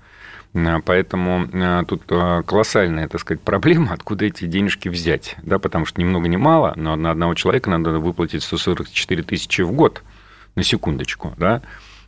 [0.55, 5.85] А, Поэтому а, тут а, колоссальная, так сказать, проблема, откуда эти денежки взять, да, потому
[5.85, 10.03] что ни много ни мало, но на одного человека надо выплатить 144 тысячи в год,
[10.57, 11.63] на секундочку, да,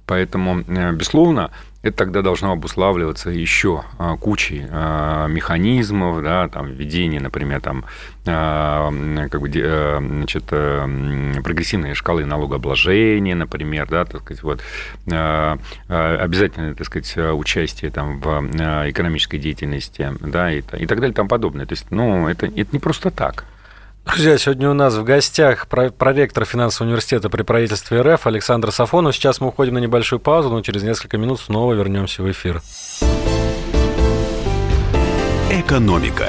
[0.07, 1.51] Поэтому, э, безусловно,
[1.87, 7.85] это тогда должно обуславливаться еще а, кучей а, механизмов, да, там, введение, например, там,
[8.25, 14.61] как бы, э, значит, э, прогрессивные шкалы налогообложения, например, да, так сказать, вот,
[15.87, 18.29] обязательное, так сказать, э, участие там, в
[18.90, 21.66] экономической деятельности, да, и, и так далее, и тому подобное.
[21.66, 23.45] То есть, ну, это, это не просто так.
[24.07, 29.14] Друзья, сегодня у нас в гостях про- проректор финансового университета при правительстве РФ Александр Сафонов.
[29.14, 32.62] Сейчас мы уходим на небольшую паузу, но через несколько минут снова вернемся в эфир.
[35.51, 36.29] «Экономика».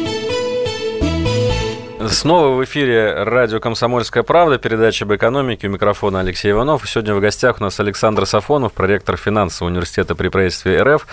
[2.11, 5.67] Снова в эфире радио «Комсомольская правда», передача об экономике.
[5.67, 6.87] У микрофона Алексей Иванов.
[6.87, 11.07] Сегодня в гостях у нас Александр Сафонов, проректор финансового университета при правительстве РФ.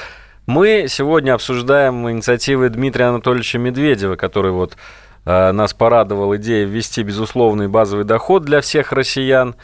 [0.47, 4.77] Мы сегодня обсуждаем инициативы Дмитрия Анатольевича Медведева, который вот
[5.25, 9.55] э, нас порадовал идеей ввести безусловный базовый доход для всех россиян.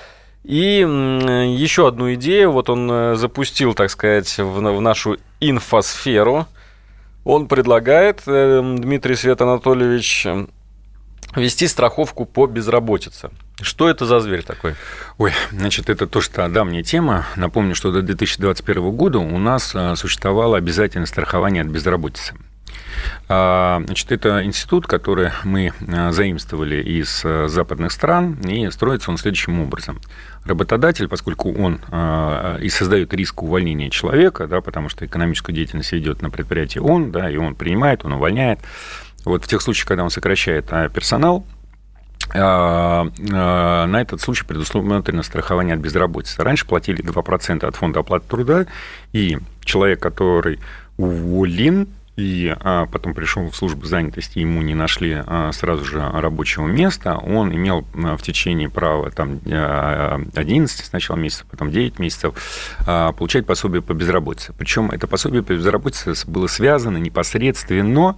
[0.45, 6.47] И э, еще одну идею, вот он э, запустил, так сказать, в, в нашу инфосферу.
[7.25, 10.29] Он предлагает, э, Дмитрий Свет Анатольевич,
[11.37, 13.31] вести страховку по безработице.
[13.61, 14.75] Что это за зверь такой?
[15.19, 17.27] Ой, значит, это то, что давняя тема.
[17.37, 22.35] Напомню, что до 2021 года у нас а, существовало обязательное страхование от безработицы.
[23.29, 29.61] А, значит, это институт, который мы а, заимствовали из западных стран, и строится он следующим
[29.61, 30.01] образом.
[30.45, 31.81] Работодатель, поскольку он
[32.61, 37.31] и создает риск увольнения человека, да, потому что экономическую деятельность ведет на предприятии он, да,
[37.31, 38.59] и он принимает, он увольняет,
[39.25, 41.45] вот в тех случаях, когда он сокращает а, персонал,
[42.33, 46.43] а, а, на этот случай предусмотрено страхование от безработицы.
[46.43, 48.67] Раньше платили 2% от фонда оплаты труда,
[49.13, 50.61] и человек, который
[50.97, 52.55] уволен, и
[52.93, 58.23] потом пришел в службу занятости, ему не нашли сразу же рабочего места, он имел в
[58.23, 62.35] течение права там, 11 сначала месяцев, потом 9 месяцев
[62.87, 64.55] получать пособие по безработице.
[64.57, 68.15] Причем это пособие по безработице было связано непосредственно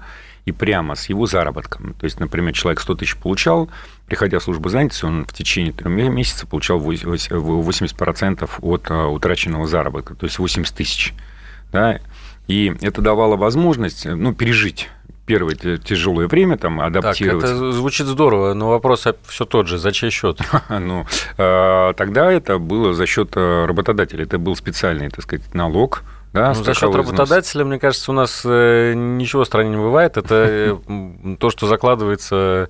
[0.47, 1.95] и прямо с его заработком.
[1.95, 3.69] То есть, например, человек 100 тысяч получал,
[4.07, 10.15] приходя в службу занятости, он в течение трех месяцев получал 80% от а, утраченного заработка,
[10.15, 11.15] то есть 80 тысяч.
[11.73, 11.99] Да?
[12.47, 14.89] И это давало возможность ну, пережить
[15.27, 17.49] первое тяжелое время, там, адаптироваться.
[17.49, 20.39] Так, это звучит здорово, но вопрос все тот же, за чей счет?
[20.69, 21.05] ну,
[21.39, 26.65] а, тогда это было за счет работодателя, это был специальный, так сказать, налог, да, ну,
[26.65, 30.17] за счет работодателя, мне кажется, у нас э, ничего в стране не бывает.
[30.17, 32.69] Это э, то, что закладывается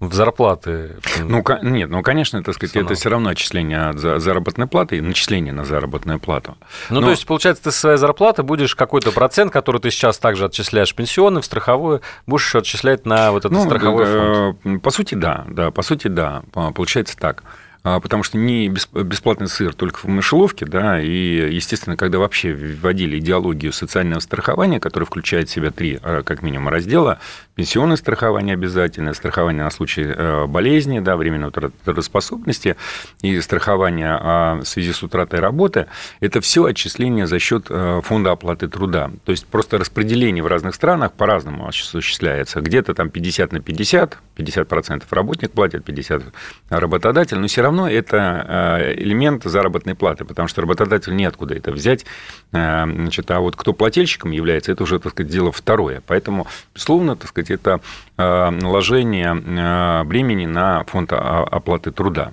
[0.00, 0.96] в зарплаты.
[1.18, 5.52] Ну, нет, ну, конечно, так сказать, это все равно отчисление от заработной платы и начисление
[5.52, 6.56] на заработную плату.
[6.88, 7.06] Ну, Но...
[7.06, 10.92] то есть, получается, ты со своей зарплаты будешь какой-то процент, который ты сейчас также отчисляешь
[10.92, 14.82] в пенсионный, в страховую, будешь еще отчислять на вот этот ну, страховой э, фонд.
[14.82, 17.42] По сути, да, да, по сути, да, получается так.
[17.88, 23.18] А, потому что не бесплатный сыр только в мышеловке, да, и, естественно, когда вообще вводили
[23.18, 27.18] идеологию социального страхования, которая включает в себя три, а, как минимум, раздела,
[27.54, 32.76] пенсионное страхование обязательное, страхование на случай э, болезни, да, временной трудоспособности
[33.22, 35.86] и страхование а, в связи с утратой работы,
[36.20, 39.10] это все отчисление за счет э, фонда оплаты труда.
[39.24, 42.60] То есть просто распределение в разных странах по-разному осуществляется.
[42.60, 46.32] Где-то там 50 на 50, 50% работник платит, 50%
[46.68, 52.06] работодатель, но все равно это э, элемент заработной платы, потому что работодатель неоткуда это взять.
[52.50, 56.02] Значит, а вот кто плательщиком является, это уже, так сказать, дело второе.
[56.06, 57.80] Поэтому, безусловно, так сказать, это
[58.16, 62.32] э, наложение э, бремени на фонд оплаты труда.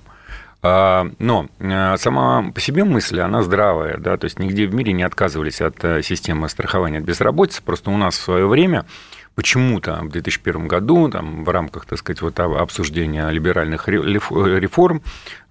[0.61, 4.93] А, но э, сама по себе мысль, она здравая, да, то есть нигде в мире
[4.93, 8.85] не отказывались от системы страхования от безработицы, просто у нас в свое время
[9.35, 15.01] почему-то в 2001 году там, в рамках, так сказать, вот обсуждения либеральных реформ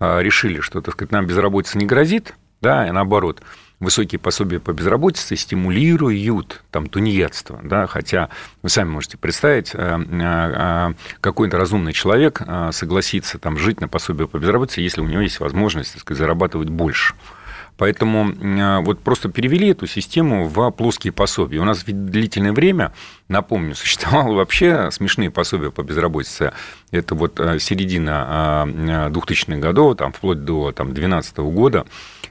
[0.00, 3.42] решили, что, так сказать, нам безработица не грозит, да, и наоборот–
[3.84, 7.60] высокие пособия по безработице стимулируют там, тунеядство.
[7.62, 7.86] Да?
[7.86, 8.30] Хотя
[8.62, 12.42] вы сами можете представить, э, э, э, какой-то разумный человек
[12.72, 16.68] согласится там, жить на пособие по безработице, если у него есть возможность так сказать, зарабатывать
[16.68, 17.14] больше.
[17.76, 18.32] Поэтому
[18.84, 21.58] вот просто перевели эту систему в плоские пособия.
[21.58, 22.92] У нас ведь длительное время,
[23.28, 26.52] напомню, существовало вообще смешные пособия по безработице.
[26.90, 28.64] Это вот середина
[29.10, 31.84] 2000-х годов, там, вплоть до там, 2012 года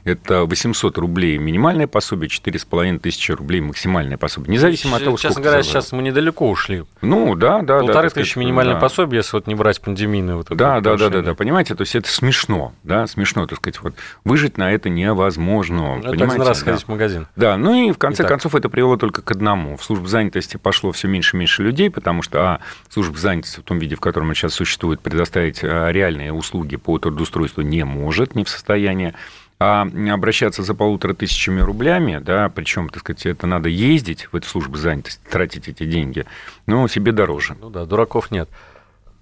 [0.04, 4.52] это 800 рублей минимальное пособие, 4,5 тысячи рублей максимальное пособие.
[4.52, 6.84] Независимо от того, Честно говоря, сейчас мы недалеко ушли.
[7.00, 7.80] Ну, да, да.
[7.80, 8.80] Полторы да, тысячи минимальное да.
[8.80, 10.36] пособие, если вот не брать пандемийное.
[10.36, 13.80] Вот да, да, да, да, да, понимаете, то есть это смешно, да, смешно, так сказать,
[13.82, 15.96] вот выжить на это невозможно.
[15.96, 16.64] Ну, понимаете, один раз да.
[16.66, 17.26] ходить в магазин.
[17.34, 18.32] Да, ну и в конце Итак.
[18.32, 19.76] концов это привело только к одному.
[19.78, 23.62] В службу занятости пошло все меньше и меньше людей, потому что, а, служба занятости в
[23.62, 28.34] том виде, в котором она сейчас существует, предоставить а, реальные услуги по трудоустройству не может,
[28.34, 29.14] не в состоянии
[29.60, 34.48] а обращаться за полутора тысячами рублями, да, причем, так сказать, это надо ездить в эту
[34.48, 36.26] службу занятости, тратить эти деньги,
[36.66, 37.56] ну, себе дороже.
[37.60, 38.48] Ну да, дураков нет.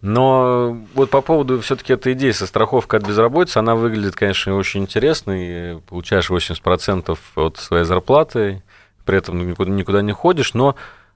[0.03, 4.83] Но вот по поводу все-таки этой идеи со страховкой от безработицы, она выглядит, конечно, очень
[4.83, 5.81] интересной.
[5.89, 8.65] Получаешь 80% от своей зарплаты,
[9.05, 10.75] при этом никуда, никуда не ходишь, но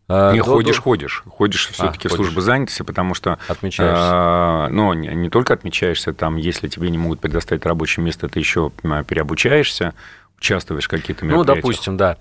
[0.08, 0.82] не до, ходишь, до...
[0.82, 1.24] ходишь.
[1.26, 3.38] Ходишь все-таки а, в службу занятости, потому что...
[3.48, 4.04] Отмечаешься.
[4.04, 8.38] А, ну, не, не только отмечаешься, там, если тебе не могут предоставить рабочее место, ты
[8.38, 9.94] еще переобучаешься,
[10.38, 11.56] участвуешь в каких-то мероприятиях.
[11.56, 12.16] Ну, допустим, да.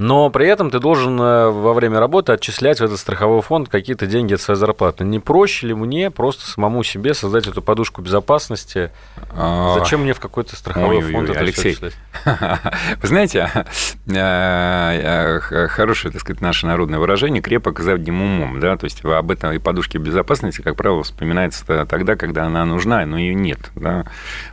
[0.00, 4.06] Но при этом ты должен э, во время работы отчислять в этот страховой фонд какие-то
[4.06, 5.04] деньги от своей зарплаты.
[5.04, 8.92] Не проще ли мне просто самому себе создать эту подушку безопасности?
[9.36, 11.76] А, Зачем мне в какой-то страховой Ой-ой-ой, фонд это Алексей.
[13.02, 13.50] Вы знаете,
[14.06, 19.30] э, э, хорошее, так сказать, наше народное выражение «крепок задним умом», да, то есть об
[19.30, 24.06] этом и подушке безопасности, как правило, вспоминается тогда, когда она нужна, но ее нет, да.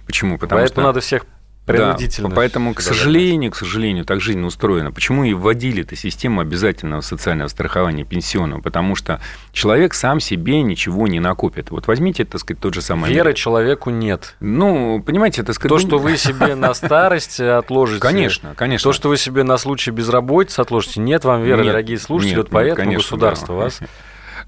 [0.06, 0.38] Почему?
[0.38, 0.88] Потому Поэтому что...
[0.90, 1.26] надо всех
[1.68, 2.30] принудительно.
[2.30, 4.92] Да, поэтому, к сожалению, к сожалению, так жизнь устроена.
[4.92, 8.62] Почему и вводили эту систему обязательного социального страхования пенсионного?
[8.62, 11.70] Потому что человек сам себе ничего не накопит.
[11.70, 13.12] Вот возьмите, так сказать, тот же самый...
[13.12, 14.36] Веры Америк- человеку нет.
[14.40, 15.70] Ну, понимаете, это сказать...
[15.70, 18.02] То, ну, что вы себе на старость отложите.
[18.02, 18.90] Конечно, конечно.
[18.90, 21.02] То, что вы себе на случай безработицы отложите.
[21.02, 22.32] Нет вам веры, дорогие слушатели.
[22.32, 23.64] нет, вот поэтому государство да.
[23.64, 23.80] вас...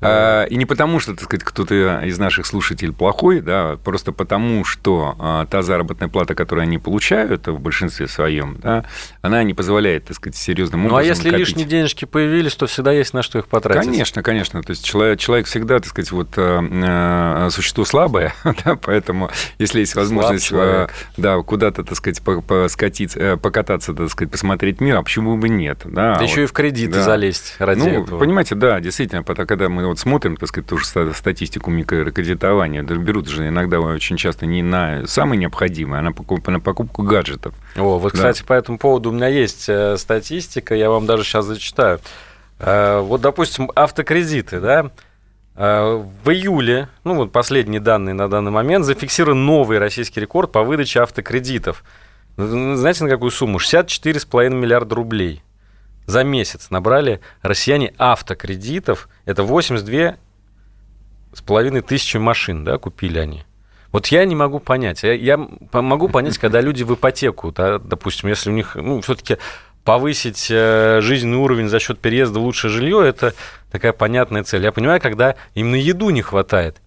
[0.01, 4.63] А, И не потому, что, так сказать, кто-то из наших слушателей плохой, да, просто потому,
[4.65, 8.85] что а, та заработная плата, которую они получают в большинстве своем, да,
[9.21, 11.39] она не позволяет, так сказать, серьезным Ну, образом а если копить.
[11.47, 13.89] лишние денежки появились, то всегда есть на что их потратить.
[13.89, 14.61] Конечно, конечно.
[14.63, 18.33] То есть человек, человек всегда, так сказать, вот э, э, существо слабое,
[18.65, 24.09] да, поэтому если есть возможность э, да, куда-то, так сказать, по- поскатиться, э, покататься, так
[24.09, 25.81] сказать, посмотреть мир, а почему бы нет?
[25.85, 27.03] Да, Да еще и в кредиты да.
[27.03, 28.19] залезть ради ну, этого.
[28.19, 33.27] понимаете, да, действительно, когда мы вот смотрим, так сказать, ту же ста- статистику микрокредитования, берут
[33.27, 37.53] же иногда очень часто не на самое необходимое, а на покупку, на покупку гаджетов.
[37.75, 38.17] О, вот, Да.
[38.17, 41.99] кстати, по этому поводу у меня есть э, статистика, я вам даже сейчас зачитаю.
[42.59, 44.91] Э, Вот, допустим, автокредиты, да,
[45.61, 50.63] Э, в июле, ну вот последние данные на данный момент, зафиксирован новый российский рекорд по
[50.63, 51.83] выдаче автокредитов.
[52.37, 53.57] Знаете, на какую сумму?
[53.59, 55.43] 64,5 миллиарда рублей.
[56.09, 59.09] За месяц набрали россияне автокредитов.
[59.25, 60.15] Это 82
[61.33, 63.43] с половиной тысячи машин, да, купили они.
[63.91, 65.03] Вот я не могу понять.
[65.03, 69.37] Я, я могу понять, когда люди в ипотеку, да, допустим, если у них, ну, все-таки
[69.83, 73.35] повысить э, жизненный уровень за счет переезда в лучшее жилье, это
[73.71, 74.63] такая понятная цель.
[74.63, 76.81] Я понимаю, когда им на еду не хватает.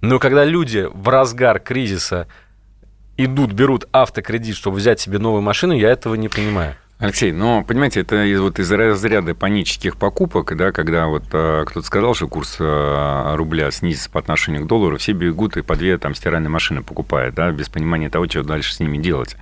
[0.00, 2.26] Но когда люди в разгар кризиса
[3.16, 6.74] идут, берут автокредит, чтобы взять себе новую машину, я этого не понимаю.
[7.00, 11.86] Алексей, ну, понимаете, это из, вот из разряда панических покупок, да, когда вот э, кто-то
[11.86, 15.96] сказал, что курс э, рубля снизится по отношению к доллару, все бегут и по две
[15.98, 19.36] там стиральные машины покупают, да, без понимания того, что дальше с ними делать.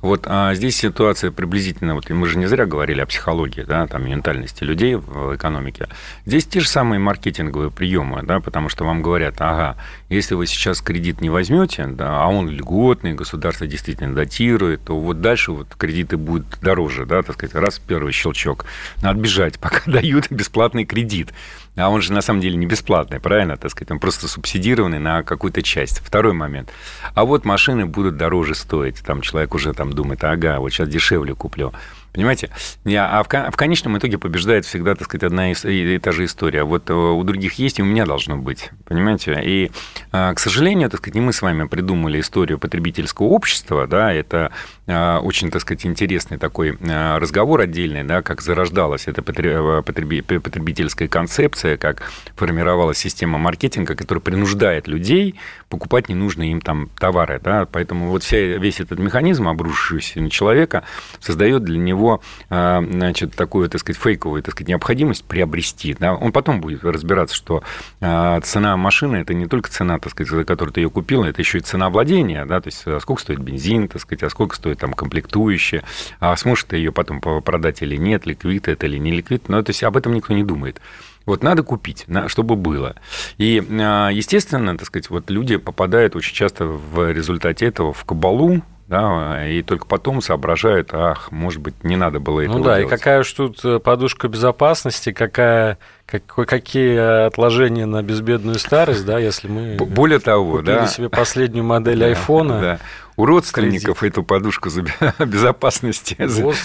[0.00, 3.86] Вот а здесь ситуация приблизительно, вот и мы же не зря говорили о психологии, да,
[3.86, 5.88] там, ментальности людей в экономике.
[6.24, 9.76] Здесь те же самые маркетинговые приемы, да, потому что вам говорят, ага,
[10.08, 15.20] если вы сейчас кредит не возьмете, да, а он льготный, государство действительно датирует, то вот
[15.20, 18.66] дальше вот кредиты будут дороже, да, так сказать, раз первый щелчок.
[19.02, 21.32] Надо бежать, пока дают бесплатный кредит.
[21.76, 25.22] А он же на самом деле не бесплатный, правильно, так сказать, он просто субсидированный на
[25.22, 26.00] какую-то часть.
[26.00, 26.70] Второй момент.
[27.14, 29.02] А вот машины будут дороже стоить.
[29.04, 31.72] Там человек уже там думает, ага, вот сейчас дешевле куплю.
[32.16, 32.48] Понимаете?
[32.96, 36.24] А в, кон- в конечном итоге побеждает всегда, так сказать, одна и, и та же
[36.24, 36.64] история.
[36.64, 38.70] Вот э, у других есть, и у меня должно быть.
[38.86, 39.38] Понимаете?
[39.44, 39.70] И,
[40.12, 44.50] э, к сожалению, так сказать, не мы с вами придумали историю потребительского общества, да, это
[44.86, 50.22] э, очень, так сказать, интересный такой э, разговор отдельный, да, как зарождалась эта э, потреби-
[50.22, 52.02] потребительская концепция, как
[52.34, 55.34] формировалась система маркетинга, которая принуждает людей
[55.68, 60.84] покупать ненужные им там товары, да, поэтому вот вся, весь этот механизм, обрушившийся на человека,
[61.20, 62.05] создает для него,
[62.50, 67.34] э, значит, такую, так сказать, фейковую, так сказать, необходимость приобрести, да, он потом будет разбираться,
[67.34, 67.62] что
[68.00, 71.40] э, цена машины– это не только цена, так сказать, за которую ты ее купил, это
[71.40, 74.56] еще и цена владения, да, то есть а сколько стоит бензин, так сказать, а сколько
[74.56, 75.82] стоит там комплектующие,
[76.20, 79.70] а сможет ты ее потом продать или нет, ликвид это или не ликвид, но то
[79.70, 80.80] есть об этом никто не думает.
[81.26, 82.94] Вот надо купить, чтобы было.
[83.36, 88.62] И, а, естественно, так сказать, вот люди попадают очень часто в результате этого в кабалу,
[88.88, 92.86] да, и только потом соображают, ах, может быть, не надо было этого Ну да, делать.
[92.92, 99.18] и какая уж тут э, подушка безопасности, какая, какой, какие отложения на безбедную старость, да,
[99.18, 102.60] если мы Более того, купили да, себе последнюю модель айфона.
[102.60, 102.78] да.
[103.16, 104.82] У родственников эту подушку за-
[105.18, 106.16] безопасности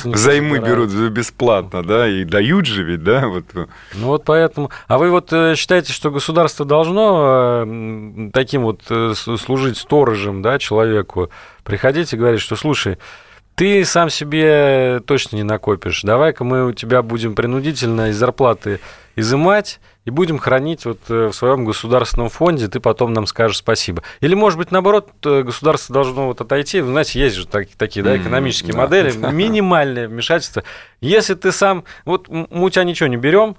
[0.10, 3.46] взаймы берут бесплатно, да, и дают же ведь, да, вот.
[3.54, 4.70] Ну вот поэтому.
[4.88, 10.60] А вы вот э, считаете, что государство должно э, таким вот э, служить сторожем, да,
[10.60, 11.30] человеку,
[11.64, 12.98] приходить и говорить, что слушай,
[13.62, 16.02] ты сам себе точно не накопишь.
[16.02, 18.80] Давай-ка мы у тебя будем принудительно из зарплаты
[19.16, 24.02] изымать и будем хранить вот э, в своем государственном фонде, ты потом нам скажешь спасибо.
[24.20, 26.82] Или, может быть, наоборот, э, государство должно вот отойти.
[26.82, 28.80] Вы знаете, есть же так- такие да, экономические да.
[28.80, 30.64] модели, минимальное вмешательство.
[31.00, 31.84] Если ты сам...
[32.04, 33.58] Вот мы у тебя ничего не берем,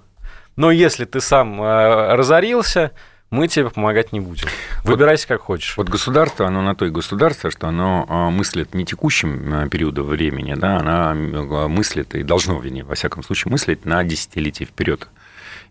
[0.56, 2.90] но если ты сам э, разорился,
[3.32, 4.46] мы тебе помогать не будем.
[4.84, 5.76] Выбирайся как хочешь.
[5.76, 10.06] Вот государство, оно на то и государство, что оно а, мыслит не текущим а, периодом
[10.06, 15.08] времени, да, она мыслит и должно, вернее, во всяком случае, мыслить на десятилетия вперед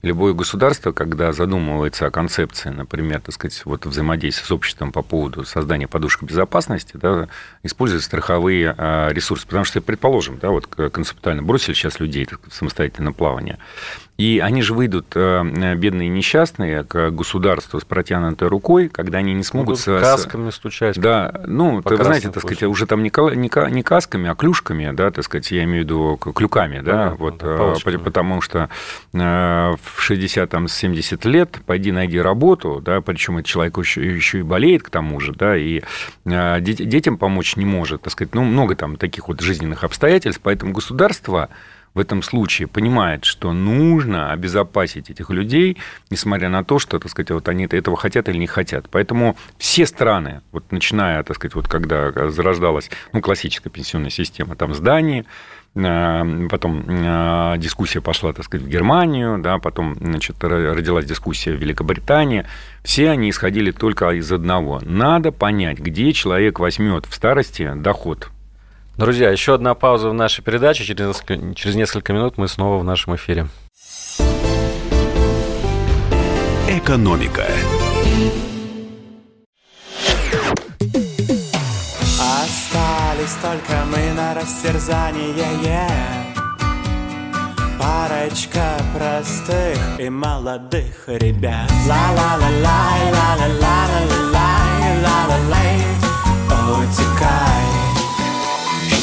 [0.02, 5.46] любое государство, когда задумывается о концепции, например, так сказать, вот взаимодействия с обществом по поводу
[5.46, 7.28] создания подушек безопасности, да,
[7.64, 9.46] использует страховые а, ресурсы.
[9.46, 13.60] Потому что, предположим, да, вот концептуально бросили сейчас людей в самостоятельное плавание,
[14.22, 19.34] и они же выйдут, э, бедные и несчастные, к государству с протянутой рукой, когда они
[19.34, 19.80] не смогут...
[19.80, 21.00] Будут с касками стучать.
[21.00, 25.10] Да, ну, вы знаете, так сказать, уже там не, не, не касками, а клюшками, да,
[25.10, 28.70] так сказать, я имею в виду клюками, да, да вот, да, э, потому что
[29.12, 34.84] э, в 60-70 лет пойди найди работу, да, причем этот человек еще, еще и болеет
[34.84, 35.82] к тому же, да, и
[36.26, 41.50] детям помочь не может, так сказать, ну, много там таких вот жизненных обстоятельств, поэтому государство
[41.94, 45.78] в этом случае понимает, что нужно обезопасить этих людей,
[46.10, 48.88] несмотря на то, что, так сказать, вот они этого хотят или не хотят.
[48.90, 54.74] Поэтому все страны, вот начиная, так сказать, вот когда зарождалась ну, классическая пенсионная система, там
[54.74, 55.26] здание,
[55.76, 61.60] э, потом э, дискуссия пошла, так сказать, в Германию, да, потом, значит, родилась дискуссия в
[61.60, 62.46] Великобритании.
[62.84, 64.80] Все они исходили только из одного.
[64.84, 68.32] Надо понять, где человек возьмет в старости доход
[68.98, 70.84] Друзья, еще одна пауза в нашей передаче.
[70.84, 73.48] Через несколько, через несколько минут мы снова в нашем эфире.
[76.68, 77.46] Экономика.
[82.20, 85.36] Остались только мы на растерзание
[87.80, 95.82] Парочка простых и молодых ребят Ла-ла-ла-лай, ла-ла-ла-ла-ла-лай, ла-ла-лай
[96.78, 97.71] Утекай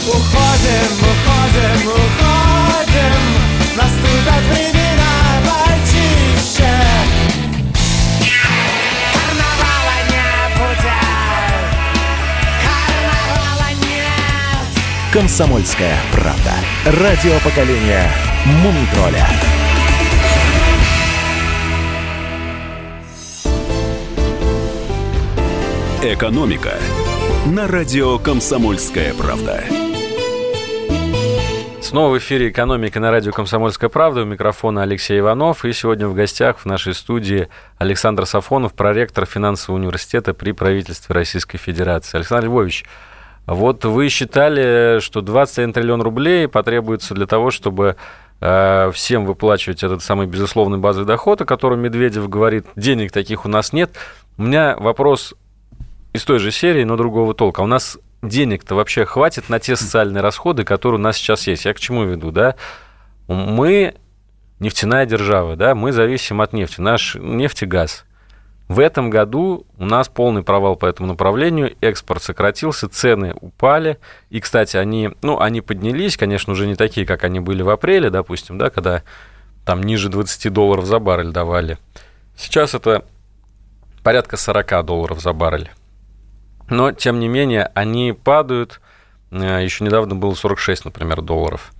[0.09, 3.23] Уходим, уходим, уходим.
[3.77, 6.73] Наступят времена почище
[9.13, 10.97] Карнавала не будет.
[12.65, 15.13] Карнавала нет.
[15.13, 16.55] Комсомольская правда.
[16.87, 18.11] Радио поколения
[18.47, 19.29] Мумитроля.
[26.03, 26.79] Экономика.
[27.47, 29.88] На радио «Комсомольская правда».
[31.89, 34.21] Снова в эфире «Экономика» на радио «Комсомольская правда».
[34.21, 35.65] У микрофона Алексей Иванов.
[35.65, 41.57] И сегодня в гостях в нашей студии Александр Сафонов, проректор финансового университета при правительстве Российской
[41.57, 42.19] Федерации.
[42.19, 42.85] Александр Львович,
[43.47, 47.97] вот вы считали, что 21 триллион рублей потребуется для того, чтобы
[48.43, 53.49] э, всем выплачивать этот самый безусловный базовый доход, о котором Медведев говорит, денег таких у
[53.49, 53.93] нас нет.
[54.37, 55.33] У меня вопрос
[56.13, 57.63] из той же серии, но другого толка.
[57.63, 61.65] У нас денег-то вообще хватит на те социальные расходы, которые у нас сейчас есть.
[61.65, 62.57] Я к чему веду, да?
[63.27, 63.95] Мы
[64.61, 68.05] нефтяная держава, да, мы зависим от нефти, наш нефть и газ.
[68.67, 73.99] В этом году у нас полный провал по этому направлению, экспорт сократился, цены упали,
[74.29, 78.11] и, кстати, они, ну, они поднялись, конечно, уже не такие, как они были в апреле,
[78.11, 79.03] допустим, да, когда
[79.65, 81.79] там ниже 20 долларов за баррель давали.
[82.37, 83.05] Сейчас это
[84.03, 85.71] порядка 40 долларов за баррель.
[86.69, 88.81] Но, тем не менее, они падают.
[89.31, 91.73] Э, Еще недавно было 46, например, долларов.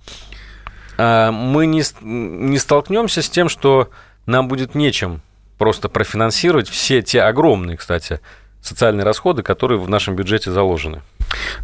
[0.97, 3.89] А, мы не, не столкнемся с тем, что
[4.25, 5.21] нам будет нечем
[5.57, 8.19] просто профинансировать все те огромные, кстати,
[8.61, 11.01] социальные расходы, которые в нашем бюджете заложены.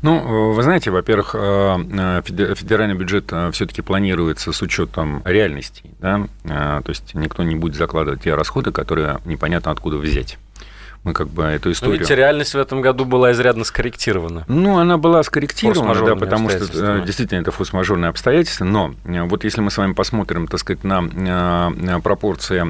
[0.02, 6.28] Ну, вы знаете, во-первых, э, федеральный бюджет э, все-таки планируется с учетом реальностей, да?
[6.44, 10.38] то есть никто не будет закладывать те расходы, которые непонятно откуда взять
[11.06, 11.95] мы как бы эту историю...
[11.95, 14.43] Ну, ведь реальность в этом году была изрядно скорректирована.
[14.47, 19.43] Ну, она была скорректирована, да, потому что э, действительно это форс-мажорные обстоятельства, но э, вот
[19.43, 22.66] если мы с вами посмотрим, так сказать, на э, пропорции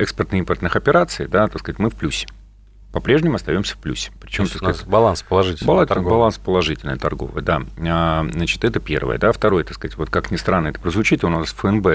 [0.00, 2.26] экспортно-импортных операций, да, так сказать, мы в плюсе
[2.92, 4.10] по-прежнему остаемся в плюсе.
[4.18, 5.66] Причем у нас баланс положительный.
[5.66, 7.62] Баланс, баланс положительный торговый, да.
[7.86, 9.18] А, значит, это первое.
[9.18, 9.30] Да.
[9.32, 11.86] Второе, так сказать, вот как ни странно это прозвучит, у нас ФНБ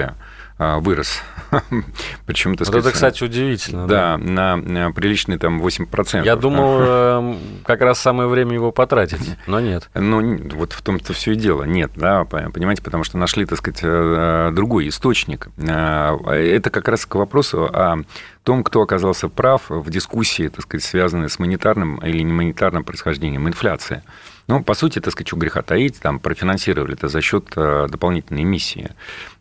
[0.58, 1.20] вырос.
[2.26, 3.86] Причем, так сказать, это, кстати, удивительно.
[3.86, 6.24] Да, да, на приличный там 8%.
[6.24, 9.90] Я думал, эм, как раз самое время его потратить, но нет.
[9.94, 11.64] Ну, вот в том-то все и дело.
[11.64, 15.48] Нет, да, понимаете, потому что нашли, так сказать, э, другой источник.
[15.68, 17.98] А, это как раз к вопросу о
[18.42, 24.02] том, кто оказался прав в дискуссии, так сказать, связанной с монетарным или немонетарным происхождением инфляции.
[24.46, 28.42] Ну, по сути, так сказать, что греха таить, там профинансировали это за счет э, дополнительной
[28.42, 28.90] эмиссии.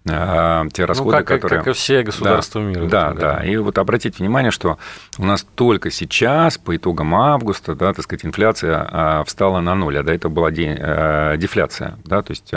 [0.06, 1.60] Э, те расходы, ну, как, которые...
[1.60, 2.86] как и все государства да, мира.
[2.86, 3.44] Да, да.
[3.44, 4.78] И вот обратите внимание, что
[5.18, 9.98] у нас только сейчас, по итогам августа, да, так сказать, инфляция э, встала на ноль,
[10.00, 11.98] а до этого была дефляция.
[12.06, 12.54] Да, то есть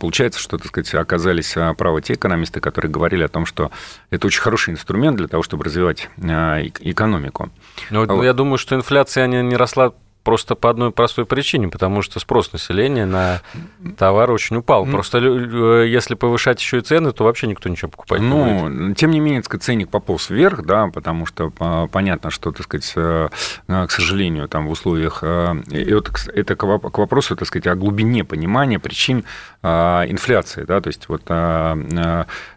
[0.00, 3.70] получается, что, так сказать, оказались правы те экономисты, которые говорили о том, что
[4.10, 7.50] это очень хороший инструмент для того, чтобы развивать экономику.
[7.90, 8.24] Ну, вот.
[8.24, 9.92] Я думаю, что инфляция не росла
[10.26, 13.42] просто по одной простой причине, потому что спрос населения на
[13.96, 14.84] товары очень упал.
[14.84, 14.90] Mm.
[14.90, 18.74] Просто э, если повышать еще и цены, то вообще никто ничего покупать ну, не будет.
[18.74, 21.52] Ну, тем не менее, так сказать, ценник пополз вверх, да, потому что
[21.92, 23.28] понятно, что, так сказать, э,
[23.68, 25.20] к сожалению, там в условиях...
[25.22, 29.24] Э, вот это к вопросу, так сказать, о глубине понимания причин
[29.66, 31.22] инфляции, да, то есть вот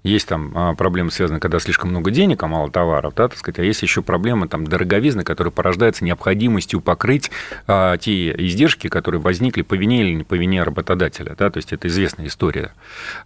[0.03, 3.63] есть там проблемы, связанные, когда слишком много денег, а мало товаров, да, так сказать, а
[3.63, 7.31] есть еще проблемы там дороговизны, которые порождаются необходимостью покрыть
[7.67, 11.35] а, те издержки, которые возникли по вине или не по вине работодателя.
[11.37, 11.49] Да?
[11.49, 12.71] То есть это известная история.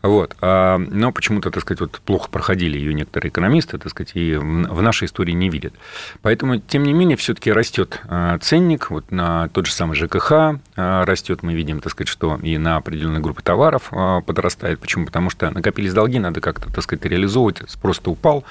[0.02, 0.36] Вот.
[0.42, 4.82] А, но почему-то, так сказать, вот плохо проходили ее некоторые экономисты, так сказать, и в
[4.82, 5.74] нашей истории не видят.
[6.22, 11.06] Поэтому, тем не менее, все-таки растет а, ценник вот на тот же самый ЖКХ а,
[11.06, 11.44] растет.
[11.44, 14.80] Мы видим, так сказать, что и на определенные группы товаров а, подрастает.
[14.80, 15.06] Почему?
[15.06, 18.44] Потому что накопились долги, надо как-то, так сказать, реализовывать, спрос-то упал.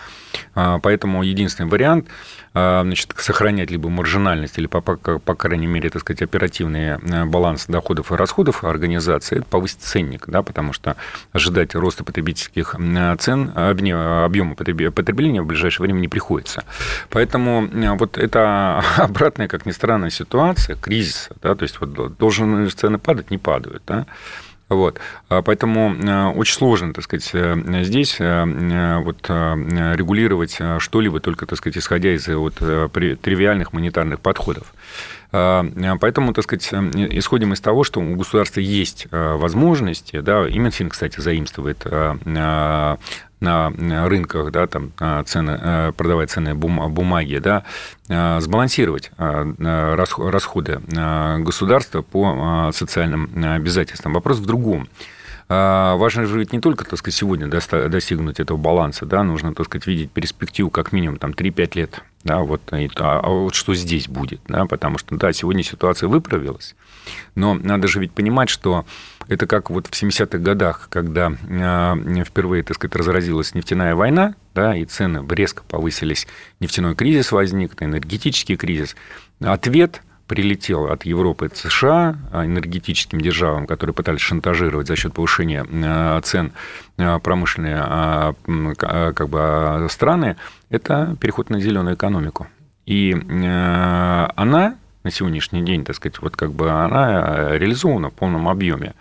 [0.55, 2.09] А, поэтому единственный вариант
[2.55, 7.25] а, значит, сохранять либо маржинальность, или, по, по, по крайней мере, так сказать, оперативный э,
[7.25, 10.97] баланс доходов и расходов организации, это повысить ценник, да, потому что
[11.33, 12.77] ожидать роста потребительских
[13.18, 16.64] цен, объема потребления в ближайшее время не приходится.
[17.09, 22.68] Поэтому э, вот это обратная, как ни странно, ситуация кризиса, да, то есть вот должны
[22.68, 24.07] цены падать, не падают, да,
[24.69, 24.99] вот.
[25.29, 31.59] А поэтому э, очень сложно, так сказать, э, здесь э, вот, регулировать что-либо только, так
[31.59, 34.73] сказать, исходя из вот, тривиальных монетарных подходов.
[35.33, 41.20] Поэтому, так сказать, исходим из того, что у государства есть возможности, да, и Минфин, кстати,
[41.20, 41.85] заимствует
[43.43, 44.93] на рынках, да, там
[45.26, 47.64] цены, э, продавать ценные бумаги, да,
[48.09, 50.80] э, сбалансировать э, расходы
[51.39, 54.12] государства по социальным обязательствам.
[54.14, 54.89] Вопрос в другом.
[55.49, 59.87] Важно же ведь не только, так сказать, сегодня достигнуть этого баланса, да, нужно, так сказать,
[59.87, 64.41] видеть перспективу как минимум там 3-5 лет, да, вот, а, а вот что здесь будет,
[64.47, 66.75] да, потому что, да, сегодня ситуация выправилась,
[67.35, 68.85] но надо же ведь понимать, что
[69.29, 74.77] это как вот в 70-х годах, когда э, впервые, так сказать, разразилась нефтяная война, да,
[74.77, 76.27] и цены резко повысились,
[76.61, 78.95] нефтяной кризис возник, энергетический кризис.
[79.41, 80.03] Ответ
[80.33, 86.20] прилетел от Европы и США а, энергетическим державам, которые пытались шантажировать за счет повышения э,
[86.24, 86.53] цен
[86.97, 88.35] э, промышленные
[88.74, 90.37] как бы, страны,
[90.70, 92.47] это переход на зеленую экономику.
[92.87, 94.74] И она
[95.05, 98.95] на сегодняшний день, так сказать, вот как бы она реализована в полном объеме.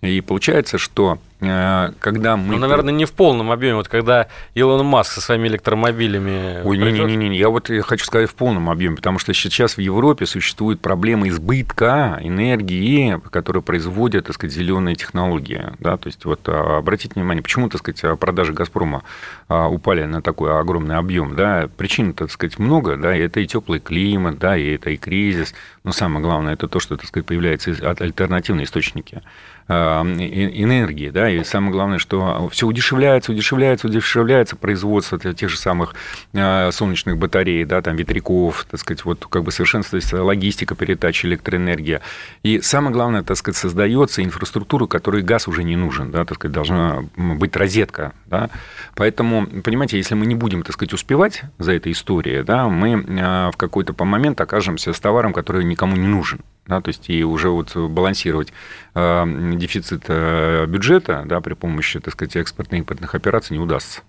[0.00, 2.54] И получается, что Э, когда мы...
[2.54, 3.76] Ну, наверное, не в полном объеме.
[3.76, 6.62] Вот когда Илон Маск со своими электромобилями...
[6.64, 10.80] Ой, не-не-не, я вот хочу сказать в полном объеме, потому что сейчас в Европе существует
[10.80, 15.62] проблема избытка энергии, которую производят, так сказать, зеленые технологии.
[15.78, 15.96] Да?
[15.96, 19.04] То есть вот а, обратите внимание, почему, так сказать, продажи «Газпрома»
[19.48, 21.36] а, упали на такой огромный объем.
[21.36, 21.68] Да?
[21.76, 22.96] Причин, так сказать, много.
[22.96, 23.16] Да?
[23.16, 25.54] И это и теплый климат, да, и это и кризис.
[25.84, 29.22] Но самое главное, это то, что, так сказать, появляются альтернативные источники а,
[29.68, 35.94] энергии, да, и самое главное, что все удешевляется, удешевляется, удешевляется производство тех же самых
[36.34, 42.00] а, солнечных батарей, да, там ветряков, так сказать, вот как бы совершенствуется логистика передачи электроэнергии.
[42.42, 46.54] И самое главное, так сказать, создается инфраструктура, которой газ уже не нужен, да, так сказать,
[46.54, 48.48] должна быть розетка, да.
[48.94, 53.50] Поэтому, понимаете, если мы не будем, так сказать, успевать за этой историей, да, мы а,
[53.50, 57.48] в какой-то момент окажемся с товаром, который никому не нужен да, то есть и уже
[57.48, 58.52] вот балансировать
[58.94, 64.02] э, дефицит э, бюджета да, при помощи, так сказать, экспортно-импортных операций не удастся.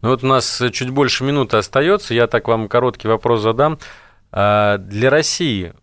[0.00, 3.78] Ну вот у нас чуть больше минуты остается, я так вам короткий вопрос задам.
[4.32, 5.74] А для России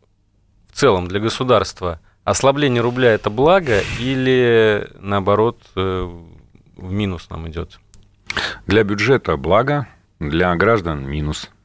[0.71, 6.09] в целом, для государства, ослабление рубля– это благо или, наоборот, э,
[6.77, 7.79] в минус нам идет?
[8.65, 9.87] Для бюджета благо,
[10.19, 11.49] для граждан минус–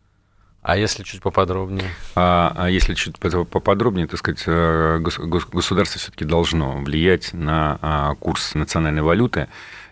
[0.67, 1.89] а если чуть поподробнее?
[2.17, 8.57] А, а если чуть поподробнее, так сказать, э, государство все-таки должно влиять на а, курс
[8.57, 9.47] национальной валюты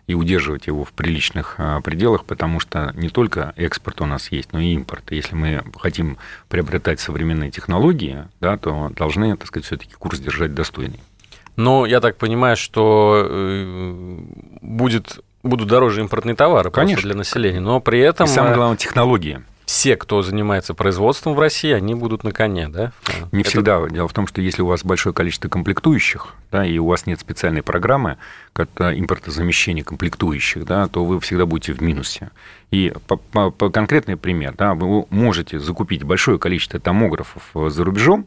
[0.08, 4.52] и удерживать его в приличных а, пределах, потому что не только экспорт у нас есть,
[4.52, 5.12] но и импорт.
[5.12, 6.18] Если мы хотим
[6.48, 10.98] приобретать современные технологии, да, то должны, так сказать, все-таки курс держать достойный.
[11.54, 14.18] Но я так понимаю, что э,
[14.60, 17.02] будет, будут дороже импортные товары Конечно.
[17.04, 18.26] для населения, но при этом...
[18.26, 22.92] И самое главное, технологии все, кто занимается производством в России, они будут на коне, да?
[23.32, 23.50] Не Это...
[23.50, 23.86] всегда.
[23.88, 27.20] Дело в том, что если у вас большое количество комплектующих, да, и у вас нет
[27.20, 28.18] специальной программы
[28.52, 32.30] как импортозамещения комплектующих, да, то вы всегда будете в минусе.
[32.70, 38.26] И по, по, по конкретный пример, да, вы можете закупить большое количество томографов за рубежом,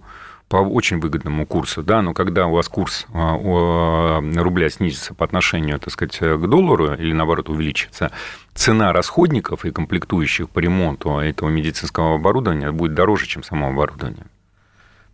[0.49, 5.25] по очень выгодному курсу, да, но когда у вас курс а, у рубля снизится по
[5.25, 8.11] отношению, так сказать, к доллару или, наоборот, увеличится,
[8.53, 14.25] цена расходников и комплектующих по ремонту этого медицинского оборудования будет дороже, чем само оборудование.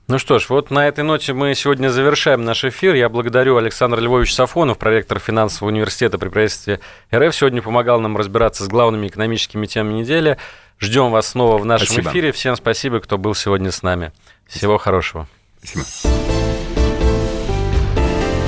[0.08, 2.94] Ну что ж, вот на этой ноте мы сегодня завершаем наш эфир.
[2.94, 6.82] Я благодарю Александра Львовича Сафонов, проректор финансового университета при правительстве
[7.14, 7.34] РФ.
[7.34, 10.38] Сегодня помогал нам разбираться с главными экономическими темами недели.
[10.78, 12.12] Ждем вас снова в нашем Спасибо.
[12.12, 12.32] эфире.
[12.34, 14.12] Всем спасибо, кто был сегодня с нами.
[14.46, 15.28] Всего хорошего.
[15.64, 16.14] Спасибо.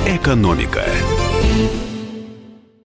[0.06, 0.84] «Экономика»